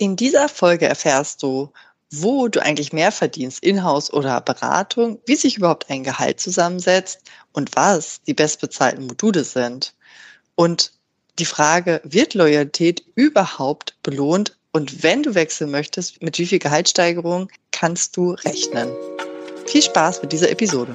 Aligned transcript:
In 0.00 0.14
dieser 0.14 0.48
Folge 0.48 0.86
erfährst 0.86 1.42
du, 1.42 1.72
wo 2.12 2.46
du 2.46 2.62
eigentlich 2.62 2.92
mehr 2.92 3.10
verdienst, 3.10 3.64
Inhouse 3.64 4.12
oder 4.12 4.40
Beratung, 4.40 5.18
wie 5.26 5.34
sich 5.34 5.56
überhaupt 5.56 5.90
ein 5.90 6.04
Gehalt 6.04 6.38
zusammensetzt 6.38 7.18
und 7.52 7.74
was 7.74 8.22
die 8.22 8.32
bestbezahlten 8.32 9.08
Module 9.08 9.42
sind. 9.42 9.94
Und 10.54 10.92
die 11.40 11.44
Frage, 11.44 12.00
wird 12.04 12.34
Loyalität 12.34 13.02
überhaupt 13.16 13.96
belohnt? 14.04 14.56
Und 14.70 15.02
wenn 15.02 15.24
du 15.24 15.34
wechseln 15.34 15.72
möchtest, 15.72 16.22
mit 16.22 16.38
wie 16.38 16.46
viel 16.46 16.60
Gehaltssteigerung 16.60 17.50
kannst 17.72 18.16
du 18.16 18.34
rechnen? 18.34 18.92
Viel 19.66 19.82
Spaß 19.82 20.22
mit 20.22 20.30
dieser 20.30 20.50
Episode. 20.50 20.94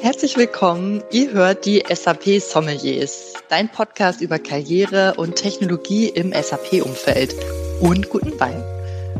Herzlich 0.00 0.38
willkommen. 0.38 1.04
Ihr 1.10 1.30
hört 1.32 1.66
die 1.66 1.84
SAP 1.94 2.40
Sommeliers, 2.40 3.33
dein 3.48 3.68
Podcast 3.70 4.20
über 4.20 4.38
Karriere 4.38 5.14
und 5.16 5.36
Technologie 5.36 6.08
im 6.08 6.32
SAP-Umfeld 6.32 7.34
und 7.80 8.08
guten 8.08 8.38
Wein. 8.40 8.62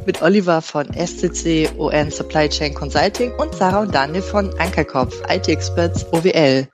Mit 0.07 0.23
Oliver 0.23 0.63
von 0.63 0.87
SCC 0.93 1.71
ON 1.79 2.11
Supply 2.11 2.49
Chain 2.49 2.75
Consulting 2.75 3.33
und 3.35 3.55
Sarah 3.55 3.83
und 3.83 3.95
Daniel 3.95 4.23
von 4.23 4.53
Ankerkopf 4.59 5.23
IT 5.29 5.49
Experts 5.49 6.07
OWL. 6.13 6.69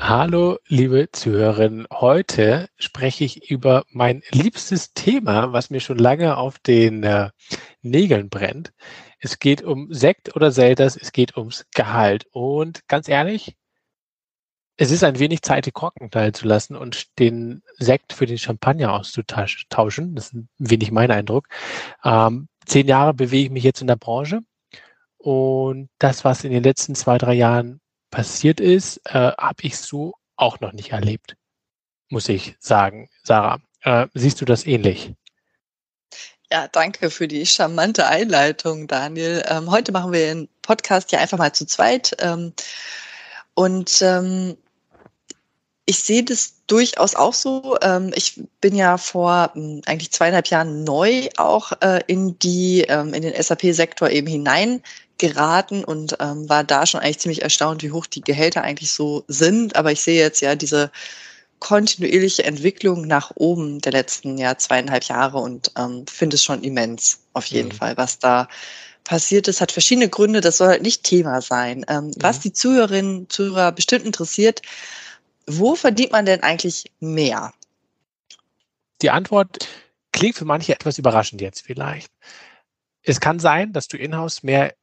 Hallo, 0.00 0.58
liebe 0.66 1.08
Zuhörerinnen. 1.12 1.86
Heute 1.92 2.68
spreche 2.76 3.24
ich 3.24 3.50
über 3.50 3.84
mein 3.90 4.22
liebstes 4.32 4.92
Thema, 4.94 5.52
was 5.52 5.70
mir 5.70 5.80
schon 5.80 5.98
lange 5.98 6.36
auf 6.36 6.58
den 6.58 7.04
äh, 7.04 7.30
Nägeln 7.82 8.28
brennt. 8.28 8.72
Es 9.20 9.38
geht 9.38 9.62
um 9.62 9.92
Sekt 9.92 10.34
oder 10.34 10.50
Selters, 10.50 10.96
es 10.96 11.12
geht 11.12 11.36
ums 11.36 11.66
Gehalt. 11.74 12.26
Und 12.32 12.88
ganz 12.88 13.08
ehrlich, 13.08 13.56
es 14.76 14.90
ist 14.90 15.04
ein 15.04 15.18
wenig 15.18 15.42
Zeit, 15.42 15.66
die 15.66 15.72
Korken 15.72 16.10
zu 16.32 16.46
lassen 16.46 16.76
und 16.76 17.18
den 17.18 17.62
Sekt 17.78 18.12
für 18.12 18.26
den 18.26 18.38
Champagner 18.38 18.92
auszutauschen. 18.92 20.14
Das 20.14 20.26
ist 20.26 20.34
ein 20.34 20.48
wenig 20.58 20.90
mein 20.90 21.10
Eindruck. 21.10 21.48
Ähm, 22.04 22.48
zehn 22.64 22.88
Jahre 22.88 23.14
bewege 23.14 23.44
ich 23.44 23.50
mich 23.50 23.64
jetzt 23.64 23.80
in 23.80 23.86
der 23.86 23.96
Branche. 23.96 24.40
Und 25.18 25.88
das, 25.98 26.24
was 26.24 26.44
in 26.44 26.52
den 26.52 26.62
letzten 26.64 26.94
zwei, 26.94 27.18
drei 27.18 27.34
Jahren 27.34 27.80
passiert 28.10 28.60
ist, 28.60 29.00
äh, 29.06 29.32
habe 29.38 29.62
ich 29.62 29.76
so 29.76 30.14
auch 30.36 30.58
noch 30.60 30.72
nicht 30.72 30.90
erlebt, 30.90 31.36
muss 32.08 32.28
ich 32.28 32.56
sagen. 32.58 33.08
Sarah, 33.22 33.60
äh, 33.82 34.08
siehst 34.14 34.40
du 34.40 34.44
das 34.44 34.66
ähnlich? 34.66 35.12
Ja, 36.50 36.68
danke 36.68 37.10
für 37.10 37.28
die 37.28 37.46
charmante 37.46 38.06
Einleitung, 38.06 38.86
Daniel. 38.86 39.42
Ähm, 39.48 39.70
heute 39.70 39.92
machen 39.92 40.12
wir 40.12 40.34
den 40.34 40.48
Podcast 40.60 41.12
ja 41.12 41.20
einfach 41.20 41.38
mal 41.38 41.54
zu 41.54 41.66
zweit. 41.66 42.16
Ähm, 42.18 42.52
und 43.54 44.00
ähm, 44.02 44.56
ich 45.84 45.98
sehe 45.98 46.22
das 46.22 46.54
durchaus 46.66 47.14
auch 47.14 47.34
so. 47.34 47.76
Ähm, 47.82 48.12
ich 48.14 48.40
bin 48.60 48.74
ja 48.74 48.98
vor 48.98 49.50
hm, 49.54 49.82
eigentlich 49.86 50.12
zweieinhalb 50.12 50.46
Jahren 50.48 50.84
neu 50.84 51.28
auch 51.36 51.72
äh, 51.80 52.00
in 52.06 52.38
die 52.38 52.82
ähm, 52.88 53.14
in 53.14 53.22
den 53.22 53.40
SAP-Sektor 53.40 54.10
eben 54.10 54.28
hineingeraten 54.28 55.84
und 55.84 56.16
ähm, 56.20 56.48
war 56.48 56.64
da 56.64 56.86
schon 56.86 57.00
eigentlich 57.00 57.18
ziemlich 57.18 57.42
erstaunt, 57.42 57.82
wie 57.82 57.90
hoch 57.90 58.06
die 58.06 58.22
Gehälter 58.22 58.62
eigentlich 58.62 58.92
so 58.92 59.24
sind. 59.28 59.76
Aber 59.76 59.92
ich 59.92 60.00
sehe 60.00 60.20
jetzt 60.20 60.40
ja 60.40 60.54
diese 60.54 60.90
kontinuierliche 61.58 62.44
Entwicklung 62.44 63.06
nach 63.06 63.30
oben 63.36 63.80
der 63.80 63.92
letzten 63.92 64.36
ja, 64.36 64.58
zweieinhalb 64.58 65.04
Jahre 65.04 65.38
und 65.38 65.72
ähm, 65.78 66.06
finde 66.08 66.34
es 66.34 66.42
schon 66.42 66.62
immens, 66.64 67.20
auf 67.34 67.46
jeden 67.46 67.68
mhm. 67.68 67.72
Fall, 67.72 67.96
was 67.96 68.18
da 68.18 68.48
passiert 69.04 69.48
ist, 69.48 69.60
hat 69.60 69.72
verschiedene 69.72 70.08
Gründe, 70.08 70.40
das 70.40 70.58
soll 70.58 70.68
halt 70.68 70.82
nicht 70.82 71.04
Thema 71.04 71.40
sein. 71.40 71.84
Ähm, 71.88 72.06
mhm. 72.06 72.14
Was 72.20 72.40
die 72.40 72.52
Zuhörerinnen, 72.52 73.28
Zuhörer 73.28 73.72
bestimmt 73.72 74.04
interessiert, 74.04 74.62
wo 75.46 75.74
verdient 75.74 76.12
man 76.12 76.26
denn 76.26 76.42
eigentlich 76.42 76.84
mehr? 77.00 77.52
Die 79.02 79.10
Antwort 79.10 79.68
klingt 80.12 80.36
für 80.36 80.44
manche 80.44 80.72
etwas 80.72 80.98
überraschend 80.98 81.40
jetzt 81.40 81.62
vielleicht. 81.62 82.10
Es 83.02 83.20
kann 83.20 83.40
sein, 83.40 83.72
dass 83.72 83.88
du 83.88 83.96
in-house 83.96 84.44
mehr 84.44 84.74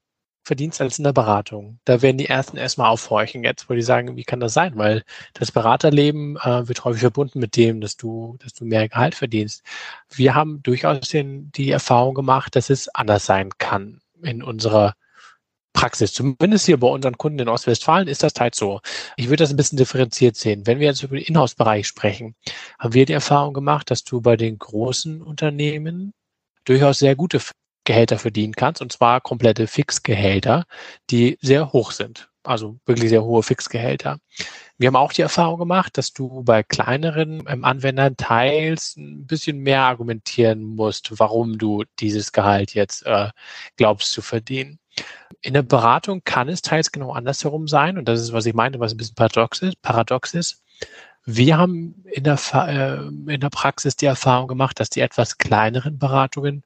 verdienst 0.44 0.82
als 0.82 0.98
in 0.98 1.04
der 1.04 1.14
Beratung. 1.14 1.80
Da 1.86 2.02
werden 2.02 2.18
die 2.18 2.26
ersten 2.26 2.58
erstmal 2.58 2.90
aufhorchen 2.90 3.44
jetzt, 3.44 3.70
wo 3.70 3.74
die 3.76 3.82
sagen, 3.82 4.16
wie 4.18 4.24
kann 4.24 4.40
das 4.40 4.54
sein? 4.54 4.74
Weil 4.76 5.04
das 5.34 5.52
Beraterleben 5.52 6.38
äh, 6.38 6.68
wird 6.68 6.84
häufig 6.84 7.02
verbunden 7.02 7.40
mit 7.40 7.56
dem, 7.56 7.82
dass 7.82 7.98
du, 7.98 8.36
dass 8.40 8.54
du 8.54 8.66
mehr 8.66 8.90
Gehalt 8.90 9.16
verdienst. 9.16 9.64
Wir 10.10 10.34
haben 10.36 10.64
durchaus 10.64 11.08
den, 11.10 11.52
die 11.52 11.70
Erfahrung 11.70 12.16
gemacht, 12.16 12.56
dass 12.56 12.70
es 12.70 12.88
anders 12.90 13.26
sein 13.26 13.50
kann 13.58 14.02
in 14.24 14.44
unserer 14.44 14.94
Praxis. 15.74 16.14
Zumindest 16.14 16.66
hier 16.66 16.80
bei 16.80 16.88
unseren 16.88 17.18
Kunden 17.18 17.40
in 17.40 17.48
Ostwestfalen 17.48 18.08
ist 18.08 18.24
das 18.24 18.34
halt 18.40 18.56
so. 18.56 18.82
Ich 19.18 19.28
würde 19.28 19.44
das 19.44 19.52
ein 19.52 19.56
bisschen 19.56 19.78
differenziert 19.78 20.36
sehen. 20.36 20.66
Wenn 20.66 20.80
wir 20.80 20.88
jetzt 20.88 21.04
über 21.04 21.16
den 21.16 21.26
Inhouse-Bereich 21.26 21.88
sprechen, 21.88 22.36
haben 22.80 22.94
wir 22.94 23.06
die 23.06 23.14
Erfahrung 23.14 23.54
gemacht, 23.54 23.92
dass 23.92 24.04
du 24.04 24.22
bei 24.22 24.36
den 24.36 24.58
großen 24.58 25.22
Unternehmen 25.22 26.14
durchaus 26.66 27.00
sehr 27.00 27.16
gute 27.16 27.40
Gehälter 27.86 28.20
verdienen 28.20 28.54
kannst, 28.54 28.82
und 28.82 28.92
zwar 28.92 29.22
komplette 29.22 29.68
Fixgehälter, 29.68 30.66
die 31.10 31.38
sehr 31.42 31.72
hoch 31.74 31.92
sind. 31.92 32.30
Also 32.44 32.80
wirklich 32.86 33.10
sehr 33.10 33.24
hohe 33.24 33.42
Fixgehälter. 33.44 34.20
Wir 34.80 34.88
haben 34.88 34.96
auch 34.96 35.12
die 35.12 35.22
Erfahrung 35.22 35.60
gemacht, 35.60 35.98
dass 35.98 36.14
du 36.14 36.42
bei 36.44 36.64
kleineren 36.64 37.44
ähm, 37.48 37.66
Anwendern 37.66 38.16
teils 38.16 38.96
ein 38.96 39.28
bisschen 39.28 39.60
mehr 39.60 39.82
argumentieren 39.82 40.64
musst, 40.64 41.20
warum 41.20 41.58
du 41.58 41.84
dieses 42.00 42.32
Gehalt 42.32 42.74
jetzt 42.74 43.06
äh, 43.06 43.30
glaubst 43.76 44.14
zu 44.14 44.22
verdienen. 44.22 44.80
In 45.42 45.54
der 45.54 45.64
Beratung 45.64 46.22
kann 46.24 46.48
es 46.48 46.62
teils 46.62 46.94
genau 46.94 47.12
andersherum 47.12 47.68
sein, 47.68 47.98
und 47.98 48.08
das 48.08 48.22
ist, 48.22 48.32
was 48.32 48.46
ich 48.46 48.54
meinte, 48.54 48.80
was 48.80 48.94
ein 48.94 48.98
bisschen 48.98 49.16
paradox 49.16 49.62
ist. 49.62 49.82
Paradox 49.82 50.34
ist. 50.34 50.64
Wir 51.26 51.58
haben 51.58 52.02
in 52.06 52.24
der, 52.24 52.40
äh, 52.54 53.34
in 53.34 53.42
der 53.42 53.50
Praxis 53.50 53.98
die 53.98 54.06
Erfahrung 54.06 54.48
gemacht, 54.48 54.80
dass 54.80 54.90
die 54.90 55.02
etwas 55.02 55.38
kleineren 55.38 56.00
Beratungen 56.00 56.64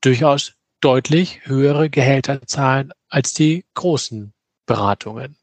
durchaus 0.00 0.54
deutlich 0.80 1.46
höhere 1.46 1.90
Gehälter 1.90 2.42
zahlen 2.42 2.92
als 3.08 3.34
die 3.34 3.64
großen 3.74 4.32
Beratungen. 4.66 5.36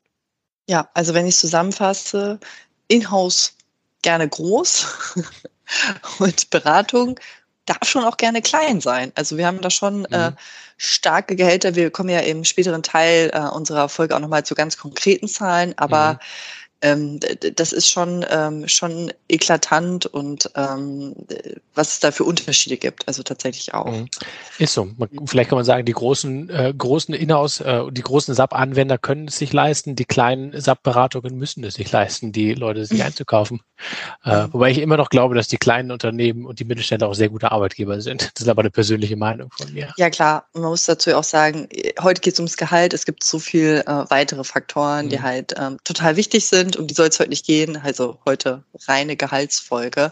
Ja, 0.70 0.90
also 0.94 1.14
wenn 1.14 1.28
ich 1.28 1.38
zusammenfasse, 1.38 2.40
Inhouse 2.88 3.54
gerne 4.02 4.28
groß 4.28 4.88
und 6.20 6.50
Beratung 6.50 7.20
darf 7.66 7.88
schon 7.88 8.04
auch 8.04 8.18
gerne 8.18 8.42
klein 8.42 8.82
sein. 8.82 9.12
Also 9.16 9.38
wir 9.38 9.48
haben 9.48 9.62
da 9.62 9.70
schon 9.70 10.06
äh, 10.06 10.30
mhm. 10.32 10.36
äh, 10.36 10.40
starke 10.78 11.36
Gehälter. 11.36 11.76
Wir 11.76 11.92
kommen 11.92 12.10
ja 12.10 12.20
im 12.20 12.44
späteren 12.44 12.84
Teil 12.84 13.32
äh, 13.34 13.40
unserer 13.40 13.88
Folge 13.88 14.16
auch 14.16 14.20
nochmal 14.20 14.46
zu 14.46 14.54
ganz 14.54 14.78
konkreten 14.78 15.28
Zahlen, 15.28 15.74
aber 15.78 16.14
mhm 16.14 16.20
ähm, 16.84 17.20
das 17.56 17.72
ist 17.72 17.90
schon, 17.90 18.26
ähm, 18.30 18.68
schon 18.68 19.12
eklatant 19.30 20.06
und 20.06 20.52
ähm, 20.56 21.16
was 21.74 21.94
es 21.94 22.00
da 22.02 22.12
für 22.12 22.26
Unterschiede 22.26 22.76
gibt, 22.76 23.08
also 23.08 23.24
tatsächlich 23.24 23.74
auch. 23.74 23.90
Mhm. 23.90 24.10
Ist 24.60 24.74
so. 24.74 24.90
vielleicht 25.26 25.50
kann 25.50 25.58
man 25.58 25.66
sagen, 25.66 25.86
die 25.86 25.94
großen, 25.94 26.50
äh, 26.50 26.74
großen 26.78 27.16
Inhouse, 27.16 27.62
äh, 27.62 27.84
die 27.90 28.02
großen 28.02 28.36
SAP-Anwender 28.36 28.98
können 28.98 29.30
es 29.30 29.38
sich 29.38 29.54
leisten, 29.54 29.96
die 29.96 30.04
kleinen 30.04 30.60
SAP-Beratungen 30.60 31.38
müssen 31.38 31.64
es 31.64 31.76
sich 31.76 31.90
leisten, 31.92 32.34
die 32.34 32.54
Leute 32.54 32.86
sich 32.86 33.02
einzukaufen. 33.02 33.62
Äh, 34.24 34.48
wobei 34.52 34.72
ich 34.72 34.80
immer 34.80 34.98
noch 34.98 35.10
glaube, 35.10 35.36
dass 35.36 35.48
die 35.48 35.58
kleinen 35.58 35.92
Unternehmen 35.92 36.46
und 36.46 36.60
die 36.60 36.66
Mittelständler 36.66 37.08
auch 37.08 37.16
sehr 37.16 37.30
gute 37.30 37.52
Arbeitgeber 37.52 38.02
sind. 38.02 38.32
Das 38.34 38.44
ist 38.44 38.48
aber 38.48 38.62
eine 38.62 38.72
persönliche 38.72 39.16
Meinung 39.16 39.50
von 39.52 39.74
mir. 39.74 39.92
Ja 39.98 40.10
klar, 40.10 40.48
man 40.54 40.64
muss 40.64 40.86
dazu 40.86 41.16
auch 41.16 41.24
sagen, 41.24 41.68
heute 42.02 42.22
geht 42.22 42.34
es 42.34 42.40
ums 42.40 42.58
Gehalt, 42.58 42.94
es 42.94 43.06
gibt 43.06 43.24
so 43.24 43.40
viel 43.40 43.84
äh, 43.86 43.92
weitere 44.10 44.44
Faktoren, 44.44 45.06
mhm. 45.06 45.10
die 45.10 45.22
halt 45.22 45.54
ähm, 45.58 45.78
total 45.84 46.16
wichtig 46.16 46.46
sind 46.48 46.73
sind, 46.74 46.82
um 46.82 46.88
die 46.88 46.94
soll 46.94 47.08
es 47.08 47.20
heute 47.20 47.30
nicht 47.30 47.46
gehen, 47.46 47.78
also 47.78 48.20
heute 48.26 48.64
reine 48.88 49.16
Gehaltsfolge. 49.16 50.12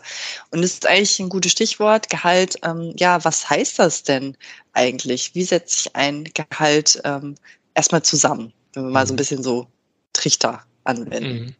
Und 0.52 0.64
es 0.64 0.74
ist 0.74 0.88
eigentlich 0.88 1.20
ein 1.20 1.30
gutes 1.30 1.52
Stichwort, 1.52 2.10
Gehalt. 2.10 2.56
Ähm, 2.64 2.94
ja, 2.98 3.24
was 3.24 3.50
heißt 3.50 3.80
das 3.80 4.04
denn 4.04 4.38
eigentlich? 4.74 5.36
Wie 5.36 5.44
setzt 5.44 5.84
sich 5.84 5.96
ein 5.96 6.26
Gehalt 6.34 7.02
ähm, 7.04 7.36
erstmal 7.74 8.04
zusammen, 8.04 8.54
wenn 8.74 8.84
wir 8.84 8.92
mal 8.92 9.06
so 9.06 9.14
ein 9.14 9.16
mhm. 9.16 9.18
bisschen 9.18 9.44
so 9.44 9.68
Trichter 10.14 10.64
anwenden? 10.84 11.46
Mhm. 11.46 11.56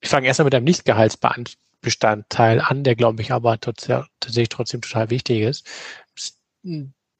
Ich 0.00 0.10
fange 0.10 0.26
erstmal 0.26 0.44
mit 0.44 0.54
einem 0.54 0.64
Nicht-Gehaltsbestandteil 0.64 2.60
an, 2.60 2.84
der 2.84 2.94
glaube 2.94 3.22
ich 3.22 3.32
aber 3.32 3.58
tatsächlich 3.58 4.50
trotzdem 4.50 4.82
total 4.82 5.10
wichtig 5.10 5.40
ist. 5.40 5.66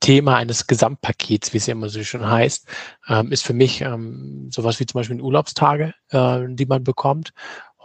Thema 0.05 0.37
eines 0.37 0.67
Gesamtpakets, 0.67 1.53
wie 1.53 1.57
es 1.57 1.67
ja 1.67 1.73
immer 1.73 1.89
so 1.89 2.03
schön 2.05 2.29
heißt, 2.29 2.67
ähm, 3.09 3.33
ist 3.33 3.45
für 3.45 3.55
mich 3.55 3.81
ähm, 3.81 4.51
sowas 4.53 4.79
wie 4.79 4.85
zum 4.85 4.99
Beispiel 4.99 5.21
Urlaubstage, 5.21 5.95
äh, 6.11 6.41
die 6.49 6.67
man 6.67 6.85
bekommt. 6.85 7.33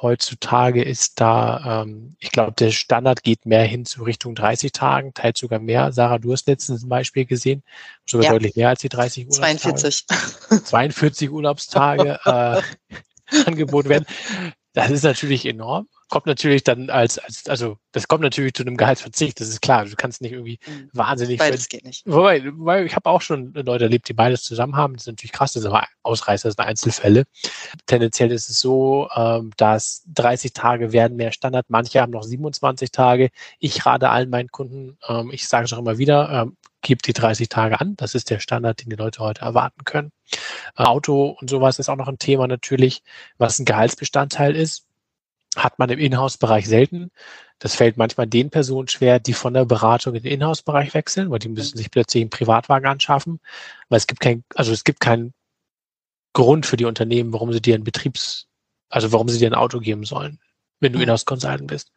Heutzutage 0.01 0.83
ist 0.83 1.21
da, 1.21 1.83
ähm, 1.83 2.17
ich 2.19 2.31
glaube, 2.31 2.53
der 2.53 2.71
Standard 2.71 3.23
geht 3.23 3.45
mehr 3.45 3.63
hin 3.63 3.85
zu 3.85 4.03
Richtung 4.03 4.35
30 4.35 4.73
Tagen, 4.73 5.13
teils 5.13 5.39
sogar 5.39 5.59
mehr. 5.59 5.93
Sarah, 5.93 6.19
du 6.19 6.33
hast 6.33 6.47
letztens 6.47 6.83
ein 6.83 6.89
Beispiel 6.89 7.25
gesehen, 7.25 7.63
sogar 8.05 8.25
ja. 8.25 8.31
deutlich 8.31 8.55
mehr 8.55 8.69
als 8.69 8.81
die 8.81 8.89
30 8.89 9.27
Urlaubstage. 9.27 9.77
42. 9.77 10.65
42 10.65 11.29
Urlaubstage 11.31 12.19
äh, 12.25 12.61
angeboten 13.45 13.89
werden. 13.89 14.05
Das 14.73 14.89
ist 14.89 15.03
natürlich 15.03 15.45
enorm. 15.45 15.87
Kommt 16.09 16.25
natürlich 16.25 16.63
dann 16.63 16.89
als, 16.89 17.17
als, 17.19 17.47
also 17.47 17.77
das 17.91 18.07
kommt 18.07 18.23
natürlich 18.23 18.53
zu 18.53 18.63
einem 18.63 18.77
Gehaltsverzicht, 18.77 19.39
das 19.39 19.47
ist 19.47 19.61
klar. 19.61 19.85
Du 19.85 19.95
kannst 19.95 20.21
nicht 20.21 20.31
irgendwie 20.31 20.59
mhm. 20.67 20.89
wahnsinnig. 20.93 21.37
Beides 21.37 21.69
geht 21.69 21.85
nicht. 21.85 22.03
Wobei, 22.05 22.43
weil 22.45 22.85
ich 22.85 22.95
habe 22.95 23.09
auch 23.09 23.21
schon 23.21 23.53
Leute 23.53 23.85
erlebt, 23.85 24.09
die 24.09 24.13
beides 24.13 24.43
zusammen 24.43 24.75
haben. 24.75 24.93
Das 24.93 25.03
ist 25.03 25.07
natürlich 25.07 25.31
krass, 25.31 25.53
das 25.53 25.63
ist 25.63 25.69
aber 25.69 25.87
Ausreißer, 26.03 26.49
das 26.49 26.55
sind 26.55 26.65
Einzelfälle. 26.65 27.25
Tendenziell 27.85 28.31
ist 28.31 28.49
es 28.49 28.59
so, 28.59 29.07
ähm, 29.15 29.51
dass 29.57 30.03
30 30.07 30.53
Tage 30.53 30.91
werden 30.91 31.15
mehr 31.15 31.31
Standard, 31.31 31.65
manche 31.69 32.01
haben 32.01 32.11
noch 32.11 32.23
27 32.23 32.91
Tage. 32.91 33.29
Ich 33.59 33.85
rate 33.85 34.09
allen 34.09 34.29
meinen 34.29 34.49
Kunden, 34.49 34.97
ähm, 35.07 35.29
ich 35.31 35.47
sage 35.47 35.65
es 35.65 35.73
auch 35.73 35.79
immer 35.79 35.97
wieder, 35.97 36.29
ähm, 36.29 36.57
gib 36.81 37.03
die 37.03 37.13
30 37.13 37.49
Tage 37.49 37.79
an. 37.79 37.95
Das 37.97 38.15
ist 38.15 38.29
der 38.29 38.39
Standard, 38.39 38.81
den 38.81 38.89
die 38.89 38.95
Leute 38.95 39.19
heute 39.19 39.41
erwarten 39.41 39.83
können. 39.83 40.11
Auto 40.75 41.37
und 41.39 41.49
sowas 41.49 41.79
ist 41.79 41.89
auch 41.89 41.95
noch 41.95 42.07
ein 42.07 42.19
Thema 42.19 42.47
natürlich, 42.47 43.03
was 43.37 43.59
ein 43.59 43.65
Gehaltsbestandteil 43.65 44.55
ist 44.55 44.85
hat 45.55 45.79
man 45.79 45.89
im 45.89 45.99
Inhouse-Bereich 45.99 46.67
selten. 46.67 47.11
Das 47.59 47.75
fällt 47.75 47.97
manchmal 47.97 48.27
den 48.27 48.49
Personen 48.49 48.87
schwer, 48.87 49.19
die 49.19 49.33
von 49.33 49.53
der 49.53 49.65
Beratung 49.65 50.15
in 50.15 50.23
den 50.23 50.31
Inhouse-Bereich 50.31 50.93
wechseln, 50.93 51.29
weil 51.29 51.39
die 51.39 51.49
müssen 51.49 51.77
sich 51.77 51.91
plötzlich 51.91 52.21
einen 52.21 52.29
Privatwagen 52.29 52.87
anschaffen, 52.87 53.39
weil 53.89 53.97
es 53.97 54.07
gibt 54.07 54.21
kein, 54.21 54.43
also 54.55 54.71
es 54.71 54.83
gibt 54.83 54.99
keinen 54.99 55.33
Grund 56.33 56.65
für 56.65 56.77
die 56.77 56.85
Unternehmen, 56.85 57.33
warum 57.33 57.51
sie 57.51 57.61
dir 57.61 57.75
ein 57.75 57.83
Betriebs, 57.83 58.47
also 58.89 59.11
warum 59.11 59.27
sie 59.27 59.39
dir 59.39 59.49
ein 59.49 59.55
Auto 59.55 59.79
geben 59.79 60.05
sollen, 60.05 60.39
wenn 60.79 60.93
du 60.93 60.99
Inhouse-Consultant 60.99 61.67
bist. 61.67 61.91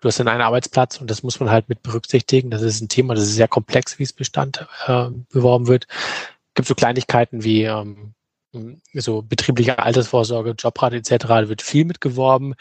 Du 0.00 0.08
hast 0.08 0.18
dann 0.18 0.28
einen 0.28 0.42
Arbeitsplatz 0.42 1.00
und 1.00 1.10
das 1.10 1.22
muss 1.22 1.40
man 1.40 1.50
halt 1.50 1.68
mit 1.68 1.82
berücksichtigen. 1.82 2.50
Das 2.50 2.62
ist 2.62 2.80
ein 2.80 2.88
Thema, 2.88 3.14
das 3.14 3.24
ist 3.24 3.34
sehr 3.34 3.48
komplex, 3.48 3.98
wie 3.98 4.02
es 4.02 4.12
Bestand 4.12 4.66
äh, 4.86 5.08
beworben 5.30 5.68
wird. 5.68 5.86
Es 5.88 6.54
gibt 6.54 6.68
so 6.68 6.74
Kleinigkeiten 6.74 7.44
wie 7.44 7.62
ähm, 7.62 8.14
so 8.94 9.22
betriebliche 9.22 9.78
Altersvorsorge, 9.78 10.54
Jobrat 10.58 10.92
etc. 10.92 11.48
Wird 11.48 11.62
viel 11.62 11.84
mitgeworben. 11.84 12.54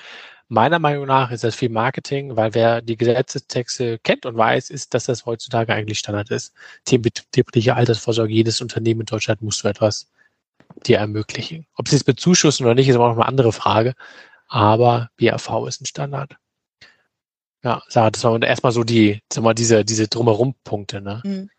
Meiner 0.47 0.77
Meinung 0.79 1.07
nach 1.07 1.31
ist 1.31 1.43
das 1.43 1.55
viel 1.55 1.69
Marketing, 1.69 2.35
weil 2.35 2.53
wer 2.53 2.81
die 2.81 2.97
Gesetzestexte 2.97 3.97
kennt 3.99 4.25
und 4.27 4.37
weiß, 4.37 4.69
ist, 4.69 4.93
dass 4.93 5.05
das 5.05 5.25
heutzutage 5.25 5.73
eigentlich 5.73 5.99
Standard 5.99 6.29
ist. 6.29 6.53
Themen 6.85 7.01
betriebliche 7.01 7.75
Altersvorsorge, 7.75 8.31
jedes 8.31 8.61
Unternehmen 8.61 9.01
in 9.01 9.05
Deutschland 9.07 9.41
muss 9.41 9.57
so 9.59 9.67
etwas 9.67 10.07
dir 10.85 10.99
ermöglichen. 10.99 11.65
Ob 11.75 11.87
sie 11.87 11.95
es 11.95 12.03
bezuschussen 12.03 12.65
oder 12.65 12.75
nicht, 12.75 12.87
ist 12.87 12.95
aber 12.95 13.07
noch 13.07 13.15
eine 13.15 13.25
andere 13.25 13.53
Frage. 13.53 13.95
Aber 14.47 15.09
BAV 15.17 15.67
ist 15.67 15.81
ein 15.81 15.85
Standard. 15.85 16.35
Ja, 17.63 17.81
Sarah, 17.87 18.11
das 18.11 18.23
waren 18.23 18.43
erstmal 18.43 18.71
so 18.71 18.83
die, 18.83 19.21
sag 19.33 19.43
mal, 19.43 19.55
diese, 19.55 19.83
diese 19.83 20.07
Drumherum-Punkte, 20.07 21.01
ne? 21.01 21.21
Mhm. 21.25 21.49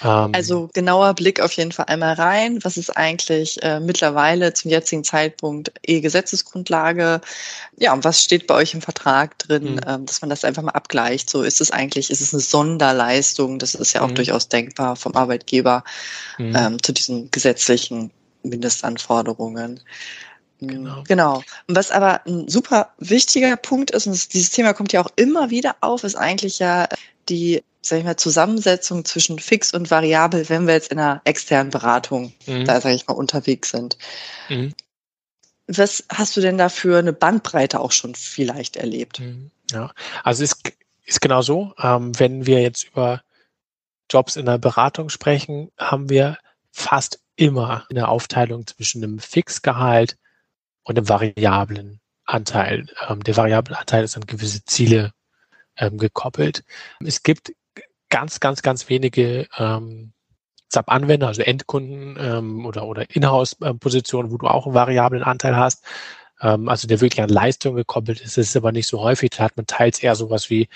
Ähm, 0.00 0.30
also 0.32 0.70
genauer 0.72 1.14
Blick 1.14 1.40
auf 1.40 1.52
jeden 1.52 1.72
Fall 1.72 1.86
einmal 1.86 2.14
rein. 2.14 2.62
Was 2.64 2.76
ist 2.76 2.90
eigentlich 2.90 3.62
äh, 3.62 3.80
mittlerweile 3.80 4.54
zum 4.54 4.70
jetzigen 4.70 5.04
Zeitpunkt 5.04 5.72
E-Gesetzesgrundlage? 5.86 7.20
Ja, 7.76 7.92
und 7.92 8.04
was 8.04 8.22
steht 8.22 8.46
bei 8.46 8.54
euch 8.54 8.74
im 8.74 8.80
Vertrag 8.80 9.38
drin, 9.38 9.74
mhm. 9.74 9.80
ähm, 9.86 10.06
dass 10.06 10.20
man 10.20 10.30
das 10.30 10.44
einfach 10.44 10.62
mal 10.62 10.72
abgleicht? 10.72 11.28
So 11.28 11.42
ist 11.42 11.60
es 11.60 11.70
eigentlich, 11.70 12.10
ist 12.10 12.20
es 12.20 12.32
eine 12.32 12.40
Sonderleistung? 12.40 13.58
Das 13.58 13.74
ist 13.74 13.92
ja 13.92 14.02
auch 14.02 14.08
mhm. 14.08 14.14
durchaus 14.16 14.48
denkbar 14.48 14.96
vom 14.96 15.14
Arbeitgeber 15.14 15.84
mhm. 16.38 16.56
ähm, 16.56 16.82
zu 16.82 16.92
diesen 16.92 17.30
gesetzlichen 17.30 18.10
Mindestanforderungen. 18.42 19.80
Mm, 20.60 20.66
genau. 20.66 21.04
genau. 21.06 21.42
Und 21.68 21.76
was 21.76 21.90
aber 21.90 22.26
ein 22.26 22.48
super 22.48 22.92
wichtiger 22.98 23.56
Punkt 23.56 23.90
ist, 23.90 24.06
und 24.06 24.32
dieses 24.32 24.50
Thema 24.50 24.72
kommt 24.72 24.92
ja 24.92 25.00
auch 25.04 25.10
immer 25.16 25.50
wieder 25.50 25.76
auf, 25.80 26.04
ist 26.04 26.16
eigentlich 26.16 26.58
ja 26.58 26.88
die 27.28 27.62
sag 27.82 27.98
ich 27.98 28.04
mal, 28.04 28.16
Zusammensetzung 28.16 29.04
zwischen 29.04 29.38
fix 29.38 29.74
und 29.74 29.90
variabel, 29.90 30.48
wenn 30.48 30.66
wir 30.66 30.74
jetzt 30.74 30.92
in 30.92 30.98
einer 30.98 31.20
externen 31.24 31.70
Beratung 31.70 32.32
mhm. 32.46 32.64
da, 32.64 32.80
sage 32.80 32.94
ich 32.94 33.06
mal, 33.08 33.14
unterwegs 33.14 33.70
sind. 33.70 33.98
Mhm. 34.48 34.72
Was 35.66 36.04
hast 36.08 36.36
du 36.36 36.40
denn 36.40 36.58
da 36.58 36.68
für 36.68 36.98
eine 36.98 37.12
Bandbreite 37.12 37.80
auch 37.80 37.92
schon 37.92 38.14
vielleicht 38.14 38.76
erlebt? 38.76 39.20
Mhm. 39.20 39.50
Ja, 39.70 39.92
also 40.22 40.44
es 40.44 40.52
ist, 40.52 40.72
ist 41.04 41.20
genau 41.20 41.42
so. 41.42 41.74
Ähm, 41.78 42.18
wenn 42.18 42.46
wir 42.46 42.62
jetzt 42.62 42.84
über 42.84 43.22
Jobs 44.10 44.36
in 44.36 44.46
der 44.46 44.58
Beratung 44.58 45.08
sprechen, 45.08 45.70
haben 45.78 46.08
wir 46.08 46.38
fast 46.70 47.20
immer 47.36 47.86
eine 47.90 48.08
Aufteilung 48.08 48.66
zwischen 48.66 49.02
einem 49.02 49.18
Fixgehalt 49.18 50.18
und 50.84 50.98
einem 50.98 51.08
variablen 51.08 52.00
Anteil. 52.24 52.86
Ähm, 53.08 53.24
der 53.24 53.36
variable 53.36 53.76
Anteil 53.76 54.04
ist 54.04 54.16
an 54.16 54.26
gewisse 54.26 54.64
Ziele 54.64 55.12
ähm, 55.76 55.98
gekoppelt. 55.98 56.64
Es 57.00 57.22
gibt 57.22 57.52
ganz, 58.12 58.40
ganz, 58.40 58.60
ganz 58.62 58.88
wenige 58.90 59.48
ähm, 59.58 60.12
SAP-Anwender, 60.68 61.28
also 61.28 61.42
Endkunden 61.42 62.16
ähm, 62.20 62.66
oder, 62.66 62.86
oder 62.86 63.10
Inhouse-Positionen, 63.10 64.30
wo 64.30 64.36
du 64.36 64.46
auch 64.46 64.66
einen 64.66 64.74
variablen 64.74 65.22
Anteil 65.22 65.56
hast. 65.56 65.82
Ähm, 66.42 66.68
also 66.68 66.86
der 66.86 67.00
wirklich 67.00 67.22
an 67.22 67.30
Leistung 67.30 67.74
gekoppelt 67.74 68.20
ist, 68.20 68.36
das 68.36 68.48
ist 68.48 68.56
aber 68.56 68.70
nicht 68.70 68.86
so 68.86 69.00
häufig. 69.00 69.30
Da 69.30 69.44
hat 69.44 69.56
man 69.56 69.66
teils 69.66 70.02
eher 70.02 70.14
sowas 70.14 70.50
wie 70.50 70.68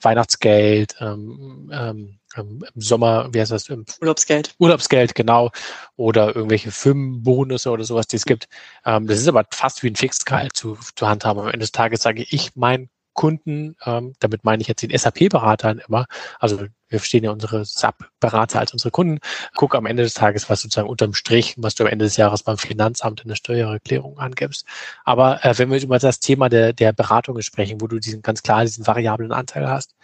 Weihnachtsgeld, 0.00 0.96
ähm, 1.00 1.70
ähm, 1.72 2.18
im 2.36 2.60
Sommer, 2.74 3.28
wie 3.32 3.40
heißt 3.40 3.52
das? 3.52 3.70
Urlaubsgeld. 4.00 4.54
Urlaubsgeld, 4.58 5.14
genau. 5.14 5.50
Oder 5.96 6.34
irgendwelche 6.34 6.72
Firmenbonusse 6.72 7.70
oder 7.70 7.84
sowas, 7.84 8.08
die 8.08 8.16
es 8.16 8.24
gibt. 8.24 8.48
Ähm, 8.84 9.06
das 9.06 9.18
ist 9.18 9.28
aber 9.28 9.44
fast 9.52 9.82
wie 9.84 9.90
ein 9.90 9.96
Fixgehalt 9.96 10.56
zu, 10.56 10.76
zu 10.96 11.08
handhaben. 11.08 11.40
Am 11.40 11.46
Ende 11.46 11.60
des 11.60 11.72
Tages 11.72 12.02
sage 12.02 12.24
ich, 12.28 12.56
mein 12.56 12.88
Kunden, 13.20 13.76
ähm, 13.84 14.14
damit 14.18 14.44
meine 14.46 14.62
ich 14.62 14.68
jetzt 14.68 14.80
den 14.80 14.96
SAP-Beratern 14.96 15.82
immer, 15.86 16.06
also 16.38 16.58
wir 16.58 16.98
verstehen 16.98 17.22
ja 17.22 17.30
unsere 17.30 17.66
SAP-Berater 17.66 18.58
als 18.58 18.72
unsere 18.72 18.90
Kunden, 18.90 19.18
guck 19.54 19.74
am 19.74 19.84
Ende 19.84 20.04
des 20.04 20.14
Tages, 20.14 20.48
was 20.48 20.62
sozusagen 20.62 20.88
unterm 20.88 21.12
Strich, 21.12 21.54
was 21.58 21.74
du 21.74 21.84
am 21.84 21.90
Ende 21.90 22.06
des 22.06 22.16
Jahres 22.16 22.44
beim 22.44 22.56
Finanzamt 22.56 23.20
in 23.20 23.28
der 23.28 23.34
Steuererklärung 23.34 24.18
angibst. 24.18 24.64
Aber 25.04 25.44
äh, 25.44 25.58
wenn 25.58 25.70
wir 25.70 25.82
über 25.82 25.98
das 25.98 26.20
Thema 26.20 26.48
der, 26.48 26.72
der 26.72 26.94
Beratung 26.94 27.38
sprechen, 27.42 27.82
wo 27.82 27.88
du 27.88 27.98
diesen 27.98 28.22
ganz 28.22 28.42
klar 28.42 28.62
diesen 28.62 28.86
variablen 28.86 29.32
Anteil 29.32 29.68
hast, 29.68 29.94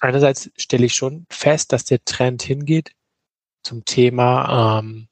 einerseits 0.00 0.50
stelle 0.56 0.86
ich 0.86 0.94
schon 0.94 1.26
fest, 1.28 1.74
dass 1.74 1.84
der 1.84 2.02
Trend 2.06 2.42
hingeht 2.42 2.92
zum 3.64 3.84
Thema 3.84 4.78
ähm, 4.78 5.08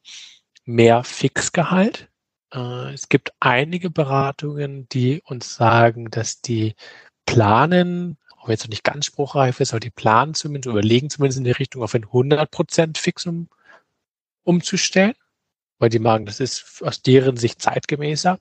mehr 0.65 1.05
Fixgehalt. 1.05 2.09
Äh, 2.55 2.95
es 2.95 3.11
gibt 3.11 3.35
einige 3.39 3.91
Beratungen, 3.91 4.89
die 4.89 5.21
uns 5.27 5.57
sagen, 5.57 6.11
dass 6.11 6.41
die 6.41 6.75
planen, 7.31 8.19
auch 8.37 8.49
wenn 8.49 8.55
es 8.55 8.63
noch 8.63 8.71
nicht 8.71 8.83
ganz 8.83 9.07
spruchreif 9.07 9.61
ist, 9.61 9.73
aber 9.73 9.81
die 9.81 9.91
planen 9.91 10.35
zumindest, 10.35 10.71
überlegen 10.71 11.11
zumindest 11.11 11.39
in 11.39 11.45
die 11.45 11.53
Richtung 11.53 11.83
auf 11.83 11.95
ein 11.95 12.05
100% 12.05 12.99
Fixum 12.99 13.49
umzustellen, 14.43 15.15
weil 15.79 15.91
die 15.91 16.03
sagen, 16.03 16.27
das 16.27 16.41
ist 16.41 16.83
aus 16.83 17.03
deren 17.03 17.37
Sicht 17.37 17.63
zeitgemäßer. 17.63 18.39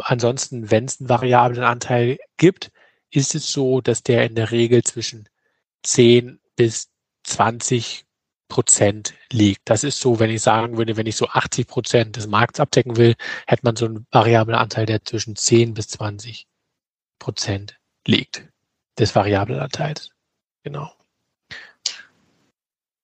Ansonsten, 0.00 0.70
wenn 0.70 0.84
es 0.84 1.00
einen 1.00 1.08
variablen 1.08 1.64
Anteil 1.64 2.18
gibt, 2.36 2.70
ist 3.10 3.34
es 3.34 3.50
so, 3.50 3.80
dass 3.80 4.02
der 4.02 4.26
in 4.26 4.34
der 4.34 4.50
Regel 4.50 4.82
zwischen 4.84 5.26
10 5.82 6.38
bis 6.56 6.90
20 7.22 8.04
Prozent 8.48 9.14
liegt. 9.32 9.62
Das 9.64 9.82
ist 9.82 9.98
so, 10.00 10.18
wenn 10.20 10.30
ich 10.30 10.42
sagen 10.42 10.76
würde, 10.76 10.96
wenn 10.98 11.06
ich 11.06 11.16
so 11.16 11.28
80 11.28 11.66
Prozent 11.66 12.16
des 12.16 12.26
Markts 12.26 12.60
abdecken 12.60 12.96
will, 12.96 13.14
hätte 13.46 13.64
man 13.64 13.76
so 13.76 13.86
einen 13.86 14.06
variablen 14.10 14.56
Anteil, 14.56 14.84
der 14.84 15.04
zwischen 15.04 15.36
10 15.36 15.72
bis 15.72 15.88
20 15.88 16.46
Prozent 17.18 17.76
liegt 18.06 18.44
des 18.98 19.14
variablen 19.14 19.60
Anteils. 19.60 20.10
Genau. 20.62 20.90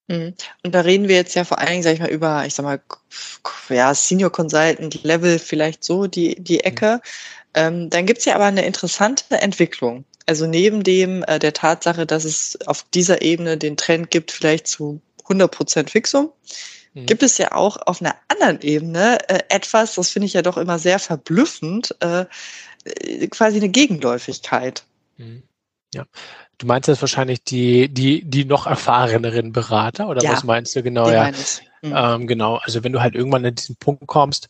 Mhm. 0.08 0.34
Und 0.62 0.74
da 0.74 0.80
reden 0.80 1.08
wir 1.08 1.16
jetzt 1.16 1.34
ja 1.34 1.44
vor 1.44 1.58
allen 1.58 1.70
Dingen, 1.70 1.82
sag 1.82 1.94
ich 1.94 2.00
mal, 2.00 2.10
über, 2.10 2.44
ich 2.46 2.54
sag 2.54 2.64
mal, 2.64 2.80
ja, 3.68 3.94
Senior 3.94 4.30
Consultant 4.30 5.02
Level 5.02 5.38
vielleicht 5.38 5.84
so 5.84 6.06
die, 6.06 6.36
die 6.42 6.54
mhm. 6.54 6.60
Ecke. 6.60 7.00
Ähm, 7.54 7.90
dann 7.90 8.06
gibt's 8.06 8.24
ja 8.24 8.34
aber 8.34 8.46
eine 8.46 8.64
interessante 8.64 9.36
Entwicklung. 9.40 10.04
Also 10.26 10.46
neben 10.46 10.82
dem 10.82 11.24
äh, 11.24 11.38
der 11.38 11.52
Tatsache, 11.52 12.06
dass 12.06 12.24
es 12.24 12.58
auf 12.66 12.84
dieser 12.94 13.22
Ebene 13.22 13.58
den 13.58 13.76
Trend 13.76 14.10
gibt, 14.10 14.30
vielleicht 14.30 14.66
zu 14.66 15.00
100 15.24 15.50
Prozent 15.50 15.90
Fixum, 15.90 16.32
mhm. 16.94 17.06
gibt 17.06 17.22
es 17.22 17.38
ja 17.38 17.52
auch 17.52 17.76
auf 17.86 18.00
einer 18.00 18.14
anderen 18.28 18.60
Ebene 18.60 19.18
äh, 19.28 19.40
etwas, 19.48 19.94
das 19.94 20.10
finde 20.10 20.26
ich 20.26 20.32
ja 20.32 20.42
doch 20.42 20.56
immer 20.56 20.78
sehr 20.78 20.98
verblüffend, 20.98 21.96
äh, 22.00 22.26
quasi 23.30 23.58
eine 23.58 23.68
Gegenläufigkeit. 23.68 24.84
Mhm. 25.16 25.42
Ja. 25.94 26.04
Du 26.58 26.66
meinst 26.66 26.88
jetzt 26.88 27.02
wahrscheinlich 27.02 27.42
die, 27.44 27.88
die, 27.88 28.24
die 28.24 28.44
noch 28.44 28.66
erfahreneren 28.66 29.52
Berater 29.52 30.08
oder 30.08 30.22
ja, 30.22 30.32
was 30.32 30.44
meinst 30.44 30.74
du 30.76 30.82
genau? 30.82 31.10
Ja, 31.10 31.30
mhm. 31.82 31.92
ähm, 31.94 32.26
genau. 32.26 32.56
Also 32.56 32.84
wenn 32.84 32.92
du 32.92 33.00
halt 33.00 33.14
irgendwann 33.14 33.44
an 33.44 33.54
diesen 33.54 33.76
Punkt 33.76 34.06
kommst, 34.06 34.48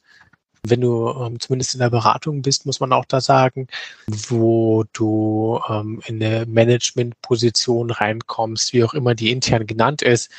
wenn 0.65 0.81
du 0.81 1.11
ähm, 1.11 1.41
zumindest 1.41 1.75
in 1.75 1.81
der 1.81 1.91
Beratung 1.91 2.43
bist, 2.43 2.67
muss 2.67 2.79
man 2.79 2.93
auch 2.93 3.05
da 3.05 3.21
sagen, 3.21 3.67
wo 4.07 4.85
du 4.93 5.61
ähm, 5.69 6.01
in 6.07 6.23
eine 6.23 6.47
Managementposition 6.47 7.91
reinkommst, 7.91 8.73
wie 8.73 8.85
auch 8.85 8.95
immer 8.95 9.15
die 9.15 9.33
intern 9.33 9.67
genannt 9.67 10.03
ist, 10.03 10.31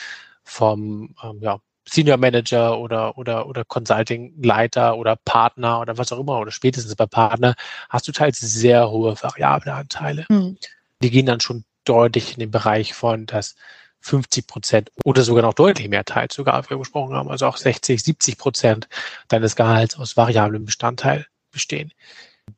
vom 0.43 1.13
ähm, 1.23 1.39
ja, 1.41 1.59
Senior 1.87 2.17
Manager 2.17 2.79
oder, 2.79 3.17
oder, 3.17 3.47
oder 3.47 3.65
Consulting-Leiter 3.65 4.97
oder 4.97 5.17
Partner 5.25 5.81
oder 5.81 5.97
was 5.97 6.11
auch 6.11 6.19
immer 6.19 6.39
oder 6.39 6.51
spätestens 6.51 6.95
bei 6.95 7.05
Partner 7.05 7.55
hast 7.89 8.07
du 8.07 8.11
teils 8.11 8.39
sehr 8.39 8.89
hohe 8.89 9.15
variable 9.21 9.73
Anteile. 9.73 10.25
Mhm. 10.29 10.57
Die 11.01 11.11
gehen 11.11 11.25
dann 11.25 11.41
schon 11.41 11.65
deutlich 11.85 12.33
in 12.33 12.39
den 12.39 12.51
Bereich 12.51 12.93
von, 12.93 13.25
dass 13.25 13.55
50 14.01 14.47
Prozent 14.47 14.91
oder 15.05 15.23
sogar 15.23 15.43
noch 15.43 15.53
deutlich 15.53 15.87
mehr 15.89 16.03
teils 16.03 16.35
sogar, 16.35 16.63
wie 16.65 16.71
wir 16.71 16.77
gesprochen 16.77 17.15
haben, 17.15 17.29
also 17.29 17.45
auch 17.45 17.57
60, 17.57 18.01
70 18.03 18.37
Prozent 18.37 18.87
deines 19.29 19.55
Gehalts 19.55 19.97
aus 19.97 20.17
variablem 20.17 20.65
Bestandteil 20.65 21.25
bestehen. 21.51 21.91